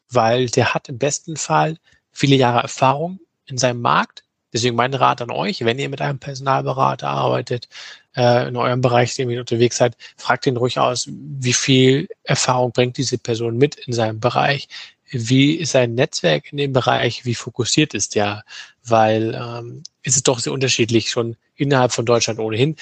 weil 0.08 0.48
der 0.48 0.74
hat 0.74 0.88
im 0.88 0.98
besten 0.98 1.36
Fall 1.36 1.76
viele 2.12 2.36
Jahre 2.36 2.62
Erfahrung 2.62 3.20
in 3.46 3.58
seinem 3.58 3.80
Markt. 3.80 4.24
Deswegen 4.52 4.74
mein 4.74 4.94
Rat 4.94 5.22
an 5.22 5.30
euch, 5.30 5.64
wenn 5.64 5.78
ihr 5.78 5.88
mit 5.88 6.00
einem 6.00 6.18
Personalberater 6.18 7.08
arbeitet, 7.08 7.68
äh, 8.16 8.48
in 8.48 8.56
eurem 8.56 8.80
Bereich 8.80 9.16
irgendwie 9.18 9.38
unterwegs 9.38 9.76
seid, 9.76 9.96
fragt 10.16 10.46
ihn 10.46 10.56
ruhig 10.56 10.78
aus, 10.78 11.06
wie 11.08 11.52
viel 11.52 12.08
Erfahrung 12.24 12.72
bringt 12.72 12.96
diese 12.96 13.18
Person 13.18 13.58
mit 13.58 13.76
in 13.76 13.92
seinem 13.92 14.18
Bereich, 14.18 14.68
wie 15.10 15.54
ist 15.54 15.72
sein 15.72 15.94
Netzwerk 15.94 16.52
in 16.52 16.58
dem 16.58 16.72
Bereich, 16.72 17.24
wie 17.24 17.34
fokussiert 17.34 17.94
ist 17.94 18.14
der, 18.14 18.44
weil 18.84 19.34
ähm, 19.34 19.82
ist 20.02 20.16
es 20.16 20.22
doch 20.22 20.38
sehr 20.38 20.52
unterschiedlich 20.52 21.10
schon 21.10 21.36
innerhalb 21.56 21.92
von 21.92 22.06
Deutschland 22.06 22.38
ohnehin. 22.38 22.76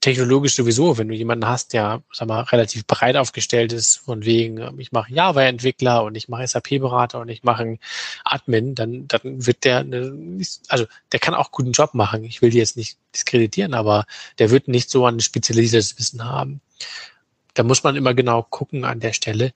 Technologisch 0.00 0.54
sowieso, 0.54 0.98
wenn 0.98 1.08
du 1.08 1.14
jemanden 1.14 1.46
hast, 1.46 1.72
der 1.72 2.02
sag 2.12 2.28
mal, 2.28 2.42
relativ 2.42 2.86
breit 2.86 3.16
aufgestellt 3.16 3.72
ist, 3.72 3.96
von 3.96 4.24
wegen, 4.24 4.58
ähm, 4.58 4.78
ich 4.78 4.92
mache 4.92 5.14
Java-Entwickler 5.14 6.04
und 6.04 6.14
ich 6.16 6.28
mache 6.28 6.46
SAP-Berater 6.46 7.20
und 7.20 7.28
ich 7.28 7.42
mache 7.42 7.62
einen 7.62 7.78
Admin, 8.24 8.74
dann, 8.74 9.08
dann 9.08 9.46
wird 9.46 9.64
der, 9.64 9.86
also 10.68 10.86
der 11.12 11.20
kann 11.20 11.34
auch 11.34 11.52
guten 11.52 11.72
Job 11.72 11.94
machen. 11.94 12.24
Ich 12.24 12.42
will 12.42 12.50
die 12.50 12.58
jetzt 12.58 12.76
nicht 12.76 12.98
diskreditieren, 13.14 13.72
aber 13.74 14.04
der 14.38 14.50
wird 14.50 14.68
nicht 14.68 14.90
so 14.90 15.06
ein 15.06 15.20
spezialisiertes 15.20 15.98
Wissen 15.98 16.24
haben. 16.24 16.60
Da 17.54 17.62
muss 17.62 17.84
man 17.84 17.96
immer 17.96 18.12
genau 18.12 18.42
gucken 18.42 18.84
an 18.84 19.00
der 19.00 19.12
Stelle, 19.12 19.54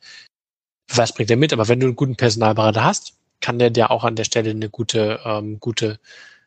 was 0.89 1.13
bringt 1.13 1.31
er 1.31 1.37
mit? 1.37 1.53
Aber 1.53 1.69
wenn 1.69 1.81
du 1.81 1.87
einen 1.87 1.97
guten 1.97 2.17
Personalberater 2.17 2.85
hast, 2.85 3.15
kann 3.41 3.59
der 3.59 3.71
dir 3.71 3.91
auch 3.91 4.05
an 4.05 4.17
der 4.17 4.25
Stelle 4.25 4.51
eine 4.51 4.69
gute, 4.69 5.21
ähm, 5.25 5.61
gute, 5.61 5.99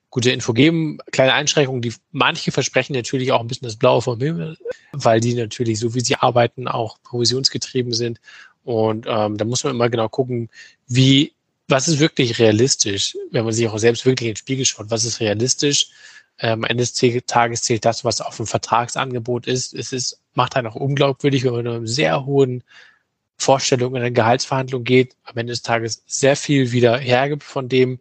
gute 0.10 0.32
Info 0.32 0.54
geben. 0.54 0.98
Kleine 1.12 1.34
Einschränkungen, 1.34 1.82
die 1.82 1.94
manche 2.12 2.52
versprechen 2.52 2.94
natürlich 2.94 3.32
auch 3.32 3.40
ein 3.40 3.48
bisschen 3.48 3.68
das 3.68 3.78
Blaue 3.78 4.02
vom 4.02 4.20
Himmel, 4.20 4.58
weil 4.92 5.20
die 5.20 5.34
natürlich, 5.34 5.80
so 5.80 5.94
wie 5.94 6.02
sie 6.02 6.16
arbeiten, 6.16 6.68
auch 6.68 6.98
provisionsgetrieben 7.04 7.94
sind. 7.94 8.20
Und 8.64 9.06
ähm, 9.08 9.38
da 9.38 9.46
muss 9.46 9.64
man 9.64 9.74
immer 9.74 9.90
genau 9.90 10.10
gucken, 10.10 10.50
wie, 10.88 11.34
was 11.68 11.88
ist 11.88 12.00
wirklich 12.00 12.40
realistisch, 12.40 13.18
wenn 13.32 13.46
man 13.46 13.54
sich 13.54 13.68
auch 13.70 13.78
selbst 13.78 14.06
wirklich 14.06 14.28
in 14.28 14.34
den 14.34 14.40
Spiegel 14.40 14.66
schaut, 14.66 14.92
was 14.92 15.06
ist 15.06 15.20
realistisch? 15.20 15.90
Ähm, 16.40 16.54
am 16.54 16.64
Ende 16.64 16.84
des 16.84 16.94
Tages 17.26 17.64
zählt 17.64 17.86
das, 17.86 18.04
was 18.04 18.20
auf 18.20 18.38
dem 18.38 18.48
Vertragsangebot 18.48 19.48
ist. 19.48 19.74
Es 19.74 19.94
ist, 19.94 20.20
macht 20.34 20.56
einen 20.56 20.68
auch 20.68 20.76
unglaubwürdig, 20.76 21.44
wenn 21.44 21.54
man 21.54 21.66
in 21.66 21.72
einem 21.72 21.88
sehr 21.88 22.26
hohen 22.26 22.64
Vorstellung 23.42 23.96
in 23.96 24.02
eine 24.02 24.12
Gehaltsverhandlung 24.12 24.84
geht, 24.84 25.16
am 25.24 25.38
Ende 25.38 25.52
des 25.52 25.64
Tages 25.64 26.04
sehr 26.06 26.36
viel 26.36 26.72
wieder 26.72 26.98
hergibt 26.98 27.44
von 27.44 27.68
dem, 27.70 28.00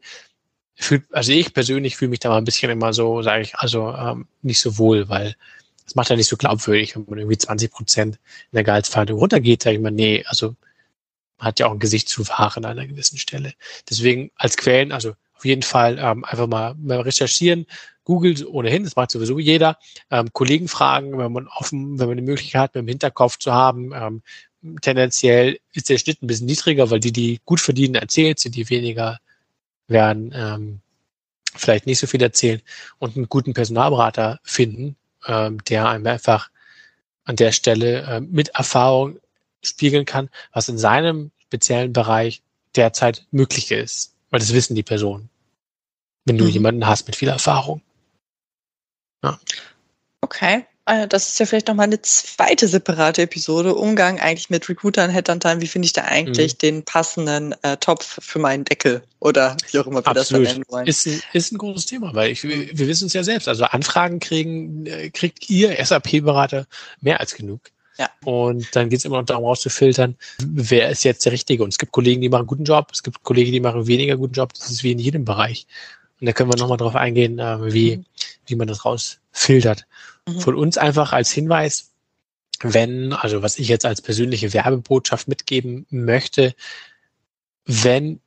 fühlt, 0.74 1.05
also 1.12 1.33
ich 1.33 1.55
persönlich 1.55 1.96
fühle 1.96 2.11
mich 2.11 2.20
da 2.20 2.29
mal 2.29 2.38
ein 2.38 2.44
bisschen 2.44 2.70
immer 2.70 2.92
so, 2.92 3.22
sage 3.22 3.42
ich, 3.42 3.55
also 3.57 3.90
ähm, 3.90 4.26
nicht 4.42 4.61
so 4.61 4.76
wohl, 4.76 5.09
weil 5.09 5.35
das 5.85 5.94
macht 5.94 6.11
ja 6.11 6.16
nicht 6.16 6.29
so 6.29 6.37
glaubwürdig, 6.37 6.94
wenn 6.94 7.07
man 7.09 7.18
irgendwie 7.18 7.38
20 7.38 7.70
Prozent 7.70 8.16
in 8.16 8.57
der 8.57 8.64
Gehaltsverhandlung 8.64 9.18
runtergeht, 9.18 9.62
sage 9.62 9.76
ich 9.76 9.83
mal, 9.83 9.90
nee, 9.90 10.24
also 10.26 10.55
man 11.38 11.46
hat 11.48 11.59
ja 11.59 11.66
auch 11.66 11.72
ein 11.72 11.79
Gesicht 11.79 12.09
zu 12.09 12.29
wahren 12.29 12.64
an 12.66 12.79
einer 12.79 12.87
gewissen 12.87 13.16
Stelle. 13.16 13.55
Deswegen 13.88 14.31
als 14.37 14.59
Quellen, 14.59 14.92
also 14.92 15.14
auf 15.35 15.46
jeden 15.46 15.62
Fall 15.62 15.98
ähm, 15.98 16.22
einfach 16.24 16.46
mal, 16.46 16.74
mal 16.74 17.00
recherchieren, 17.00 17.66
Google 18.05 18.46
ohnehin, 18.46 18.85
das 18.85 18.94
macht 18.94 19.11
sowieso 19.11 19.38
jeder, 19.38 19.79
ähm, 20.11 20.33
Kollegen 20.33 20.68
fragen, 20.68 21.16
wenn 21.16 21.33
man 21.33 21.48
offen, 21.48 21.98
wenn 21.98 22.09
man 22.09 22.18
die 22.18 22.22
Möglichkeit 22.22 22.61
hat, 22.61 22.74
mit 22.74 22.83
dem 22.83 22.88
Hinterkopf 22.88 23.38
zu 23.38 23.53
haben, 23.53 23.92
ähm, 23.94 24.22
tendenziell 24.81 25.59
ist 25.73 25.88
der 25.88 25.99
Schnitt 25.99 26.23
ein 26.23 26.27
bisschen 26.27 26.46
niedriger, 26.46 26.90
weil 26.90 27.01
die, 27.01 27.12
die 27.12 27.40
gut 27.44 27.61
verdienen, 27.61 27.94
erzählt 27.94 28.38
sind, 28.38 28.55
die 28.55 28.68
weniger 28.68 29.18
werden 29.88 30.33
ähm, 30.35 30.81
vielleicht 31.55 31.87
nicht 31.87 31.99
so 31.99 32.07
viel 32.07 32.23
erzählen 32.23 32.61
und 32.99 33.16
einen 33.16 33.29
guten 33.29 33.55
Personalberater 33.55 34.40
finden, 34.42 34.96
ähm, 35.27 35.62
der 35.64 35.88
einem 35.88 36.07
einfach 36.07 36.51
an 37.25 37.37
der 37.37 37.53
Stelle 37.53 38.03
äh, 38.03 38.20
mit 38.20 38.51
Erfahrung 38.51 39.18
spiegeln 39.62 40.05
kann, 40.05 40.31
was 40.53 40.68
in 40.68 40.79
seinem 40.79 41.31
speziellen 41.38 41.92
Bereich 41.92 42.42
derzeit 42.77 43.27
möglich 43.31 43.70
ist. 43.73 44.14
Weil 44.31 44.40
das 44.40 44.55
wissen 44.55 44.75
die 44.75 44.83
Personen. 44.83 45.29
Wenn 46.25 46.38
du 46.38 46.44
mhm. 46.44 46.51
jemanden 46.51 46.87
hast 46.87 47.07
mit 47.09 47.16
viel 47.16 47.29
Erfahrung. 47.29 47.83
Ja. 49.25 49.38
Okay. 50.20 50.66
Ah 50.86 51.06
das 51.06 51.28
ist 51.28 51.38
ja 51.38 51.46
vielleicht 51.46 51.68
nochmal 51.68 51.86
eine 51.86 52.00
zweite 52.02 52.66
separate 52.66 53.22
Episode. 53.22 53.74
Umgang 53.74 54.18
eigentlich 54.18 54.50
mit 54.50 54.68
Recruitern, 54.68 55.10
Headhuntern. 55.10 55.60
Wie 55.60 55.66
finde 55.66 55.86
ich 55.86 55.92
da 55.92 56.02
eigentlich 56.02 56.54
mhm. 56.54 56.58
den 56.58 56.82
passenden 56.84 57.54
äh, 57.62 57.76
Topf 57.76 58.18
für 58.20 58.38
meinen 58.38 58.64
Deckel? 58.64 59.02
Oder 59.20 59.56
wie 59.70 59.78
auch 59.78 59.86
immer 59.86 60.04
wir 60.04 60.08
Absolut. 60.08 60.46
das 60.46 60.52
nennen 60.54 60.64
wollen. 60.68 60.86
Ist 60.86 61.06
ein, 61.06 61.22
ist 61.32 61.52
ein 61.52 61.58
großes 61.58 61.86
Thema, 61.86 62.14
weil 62.14 62.30
ich, 62.30 62.42
wir 62.42 62.88
wissen 62.88 63.06
es 63.06 63.12
ja 63.12 63.22
selbst. 63.22 63.46
Also 63.46 63.64
Anfragen 63.64 64.20
kriegen, 64.20 64.86
äh, 64.86 65.10
kriegt 65.10 65.50
ihr 65.50 65.76
SAP-Berater 65.84 66.66
mehr 67.00 67.20
als 67.20 67.34
genug. 67.34 67.60
Ja. 67.98 68.08
Und 68.24 68.74
dann 68.74 68.88
geht 68.88 69.00
es 69.00 69.04
immer 69.04 69.18
noch 69.18 69.26
darum, 69.26 69.44
rauszufiltern, 69.44 70.16
wer 70.42 70.88
ist 70.88 71.04
jetzt 71.04 71.26
der 71.26 71.32
Richtige. 71.32 71.62
Und 71.62 71.68
es 71.68 71.78
gibt 71.78 71.92
Kollegen, 71.92 72.22
die 72.22 72.30
machen 72.30 72.40
einen 72.40 72.46
guten 72.46 72.64
Job, 72.64 72.88
es 72.92 73.02
gibt 73.02 73.22
Kollegen, 73.22 73.52
die 73.52 73.60
machen 73.60 73.86
weniger 73.86 74.16
guten 74.16 74.32
Job. 74.32 74.54
Das 74.54 74.70
ist 74.70 74.82
wie 74.82 74.92
in 74.92 74.98
jedem 74.98 75.26
Bereich. 75.26 75.66
Und 76.18 76.26
da 76.26 76.32
können 76.32 76.50
wir 76.50 76.58
nochmal 76.58 76.78
drauf 76.78 76.96
eingehen, 76.96 77.38
äh, 77.38 77.72
wie, 77.72 77.98
mhm. 77.98 78.04
Wie 78.50 78.56
man 78.56 78.68
das 78.68 78.84
rausfiltert. 78.84 79.86
Mhm. 80.26 80.40
Von 80.40 80.54
uns 80.54 80.78
einfach 80.78 81.12
als 81.12 81.30
Hinweis, 81.30 81.92
wenn, 82.62 83.12
also 83.12 83.42
was 83.42 83.58
ich 83.58 83.68
jetzt 83.68 83.86
als 83.86 84.02
persönliche 84.02 84.52
Werbebotschaft 84.52 85.28
mitgeben 85.28 85.86
möchte, 85.90 86.54
wenn 87.64 88.20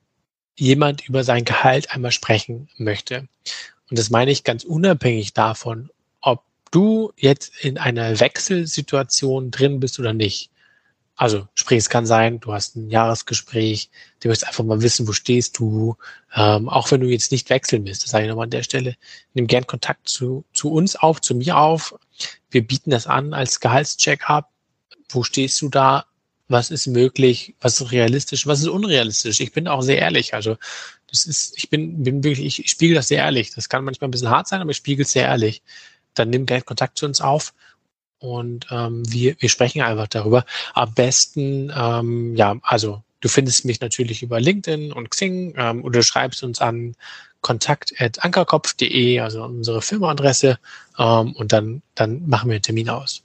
jemand 0.58 1.08
über 1.08 1.24
sein 1.24 1.46
Gehalt 1.46 1.92
einmal 1.92 2.12
sprechen 2.12 2.70
möchte. 2.78 3.28
Und 3.90 4.00
das 4.00 4.10
meine 4.10 4.32
ich 4.32 4.44
ganz 4.44 4.64
unabhängig 4.64 5.34
davon, 5.34 5.90
ob 6.22 6.44
du 6.72 7.12
jetzt 7.18 7.54
in 7.62 7.78
einer 7.78 8.20
Wechselsituation 8.20 9.52
drin 9.52 9.80
bist 9.80 10.00
oder 10.00 10.14
nicht. 10.14 10.50
Also 11.24 11.48
sprich, 11.56 11.78
es 11.78 11.90
kann 11.90 12.06
sein, 12.06 12.42
du 12.42 12.52
hast 12.52 12.76
ein 12.76 12.90
Jahresgespräch, 12.90 13.90
du 14.20 14.28
willst 14.28 14.46
einfach 14.46 14.66
mal 14.66 14.82
wissen, 14.82 15.08
wo 15.08 15.14
stehst 15.14 15.58
du, 15.58 15.96
ähm, 16.36 16.68
auch 16.68 16.92
wenn 16.92 17.00
du 17.00 17.08
jetzt 17.08 17.32
nicht 17.32 17.50
wechseln 17.50 17.86
willst, 17.86 18.04
das 18.04 18.10
sage 18.10 18.26
ich 18.26 18.30
nochmal 18.30 18.44
an 18.44 18.50
der 18.50 18.64
Stelle, 18.64 18.98
nimm 19.34 19.48
gern 19.48 19.66
Kontakt 19.66 20.10
zu, 20.10 20.44
zu 20.54 20.70
uns 20.70 20.98
auf, 20.98 21.22
zu 21.22 21.34
mir 21.34 21.58
auf. 21.58 21.96
Wir 22.52 22.68
bieten 22.68 22.90
das 22.90 23.08
an 23.08 23.34
als 23.34 23.62
Gehaltscheck-up. 23.62 24.50
Wo 25.08 25.24
stehst 25.24 25.62
du 25.62 25.70
da? 25.70 26.08
Was 26.50 26.72
ist 26.72 26.88
möglich? 26.88 27.56
Was 27.62 27.80
ist 27.80 27.94
realistisch? 27.94 28.46
Was 28.46 28.60
ist 28.60 28.68
unrealistisch? 28.68 29.40
Ich 29.40 29.54
bin 29.54 29.70
auch 29.70 29.82
sehr 29.82 30.00
ehrlich. 30.00 30.34
Also 30.34 30.58
das 31.10 31.26
ist, 31.26 31.54
ich 31.56 31.70
bin, 31.70 32.04
bin 32.04 32.22
wirklich, 32.26 32.46
ich, 32.46 32.66
ich 32.66 32.72
spiegel 32.72 32.96
das 32.96 33.08
sehr 33.08 33.20
ehrlich. 33.20 33.56
Das 33.56 33.70
kann 33.70 33.86
manchmal 33.86 34.10
ein 34.10 34.12
bisschen 34.12 34.30
hart 34.30 34.50
sein, 34.50 34.60
aber 34.60 34.72
ich 34.72 34.78
spiegel 34.78 35.06
es 35.06 35.14
sehr 35.14 35.28
ehrlich. 35.28 35.64
Dann 36.16 36.32
nimm 36.32 36.46
gern 36.46 36.66
Kontakt 36.66 36.98
zu 36.98 37.06
uns 37.06 37.22
auf 37.22 37.54
und 38.24 38.68
ähm, 38.72 39.04
wir, 39.12 39.36
wir 39.40 39.50
sprechen 39.50 39.82
einfach 39.82 40.08
darüber. 40.08 40.46
Am 40.74 40.94
besten, 40.94 41.72
ähm, 41.76 42.36
ja, 42.38 42.56
also 42.62 43.04
du 43.20 43.28
findest 43.28 43.66
mich 43.66 43.82
natürlich 43.82 44.24
über 44.24 44.40
LinkedIn 44.40 44.94
und 44.94 45.10
Xing 45.12 45.54
ähm, 45.58 45.84
oder 45.84 46.02
schreibst 46.04 46.42
uns 46.42 46.62
an 46.62 46.96
kontakt.ankerkopf.de, 47.42 49.20
also 49.20 49.44
unsere 49.44 49.82
Firmaadresse, 49.82 50.58
ähm, 50.98 51.34
und 51.34 51.52
dann, 51.52 51.82
dann 51.96 52.28
machen 52.28 52.50
wir 52.50 52.56
einen 52.56 52.64
Termin 52.64 52.90
aus. 52.90 53.24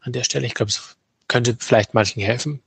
An 0.00 0.12
der 0.12 0.24
Stelle, 0.24 0.46
ich 0.46 0.54
glaube, 0.54 0.70
es 0.70 0.96
könnte 1.28 1.56
vielleicht 1.60 1.94
manchen 1.94 2.20
helfen. 2.20 2.60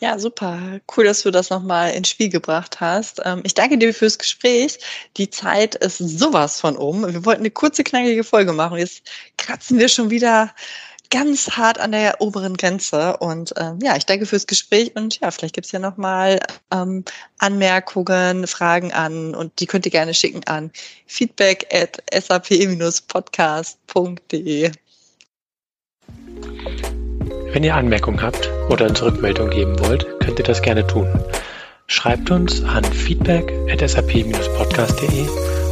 Ja, 0.00 0.18
super. 0.18 0.80
Cool, 0.96 1.04
dass 1.04 1.22
du 1.22 1.30
das 1.30 1.50
nochmal 1.50 1.92
ins 1.92 2.08
Spiel 2.08 2.28
gebracht 2.28 2.80
hast. 2.80 3.20
Ähm, 3.24 3.40
ich 3.44 3.54
danke 3.54 3.78
dir 3.78 3.94
fürs 3.94 4.18
Gespräch. 4.18 4.78
Die 5.16 5.30
Zeit 5.30 5.74
ist 5.76 5.98
sowas 5.98 6.60
von 6.60 6.76
um. 6.76 7.02
Wir 7.02 7.24
wollten 7.24 7.42
eine 7.42 7.50
kurze, 7.50 7.84
knackige 7.84 8.24
Folge 8.24 8.52
machen. 8.52 8.78
Jetzt 8.78 9.02
kratzen 9.36 9.78
wir 9.78 9.88
schon 9.88 10.10
wieder 10.10 10.54
ganz 11.10 11.50
hart 11.50 11.78
an 11.78 11.92
der 11.92 12.20
oberen 12.20 12.56
Grenze. 12.56 13.16
Und 13.18 13.52
ähm, 13.56 13.78
ja, 13.82 13.96
ich 13.96 14.06
danke 14.06 14.26
fürs 14.26 14.46
Gespräch 14.46 14.94
und 14.96 15.20
ja, 15.20 15.30
vielleicht 15.30 15.54
gibt's 15.54 15.72
ja 15.72 15.78
nochmal 15.78 16.40
ähm, 16.72 17.04
Anmerkungen, 17.38 18.46
Fragen 18.46 18.92
an 18.92 19.34
und 19.34 19.60
die 19.60 19.66
könnt 19.66 19.86
ihr 19.86 19.92
gerne 19.92 20.14
schicken 20.14 20.46
an 20.46 20.70
feedback 21.06 21.66
at 21.72 22.02
sap-podcast.de. 22.24 22.70
Wenn 27.52 27.64
ihr 27.64 27.74
Anmerkungen 27.74 28.22
habt 28.22 28.48
oder 28.68 28.86
eine 28.86 29.02
Rückmeldung 29.02 29.50
geben 29.50 29.78
wollt, 29.80 30.06
könnt 30.20 30.38
ihr 30.38 30.44
das 30.44 30.62
gerne 30.62 30.86
tun. 30.86 31.08
Schreibt 31.88 32.30
uns 32.30 32.62
an 32.62 32.84
feedback 32.84 33.52
at 33.68 33.88
sap-podcast.de 33.88 35.26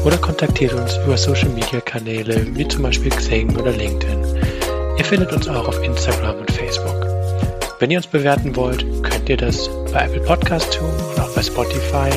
oder 0.04 0.16
kontaktiert 0.16 0.74
uns 0.74 0.96
über 1.04 1.16
Social 1.16 1.50
Media 1.50 1.80
Kanäle 1.80 2.44
wie 2.56 2.66
zum 2.66 2.82
Beispiel 2.82 3.10
Xing 3.10 3.56
oder 3.56 3.70
LinkedIn. 3.70 4.24
Ihr 4.98 5.04
findet 5.04 5.32
uns 5.32 5.46
auch 5.46 5.68
auf 5.68 5.80
Instagram 5.84 6.38
und 6.38 6.50
Facebook. 6.50 7.06
Wenn 7.78 7.92
ihr 7.92 7.98
uns 7.98 8.08
bewerten 8.08 8.56
wollt, 8.56 8.84
könnt 9.04 9.28
ihr 9.28 9.36
das 9.36 9.70
bei 9.92 10.06
Apple 10.06 10.22
Podcast 10.22 10.74
tun 10.74 10.90
und 10.90 11.20
auch 11.20 11.32
bei 11.32 11.42
Spotify, 11.42 12.10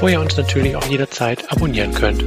wo 0.00 0.08
ihr 0.08 0.20
uns 0.20 0.36
natürlich 0.36 0.74
auch 0.74 0.86
jederzeit 0.86 1.52
abonnieren 1.52 1.94
könnt. 1.94 2.24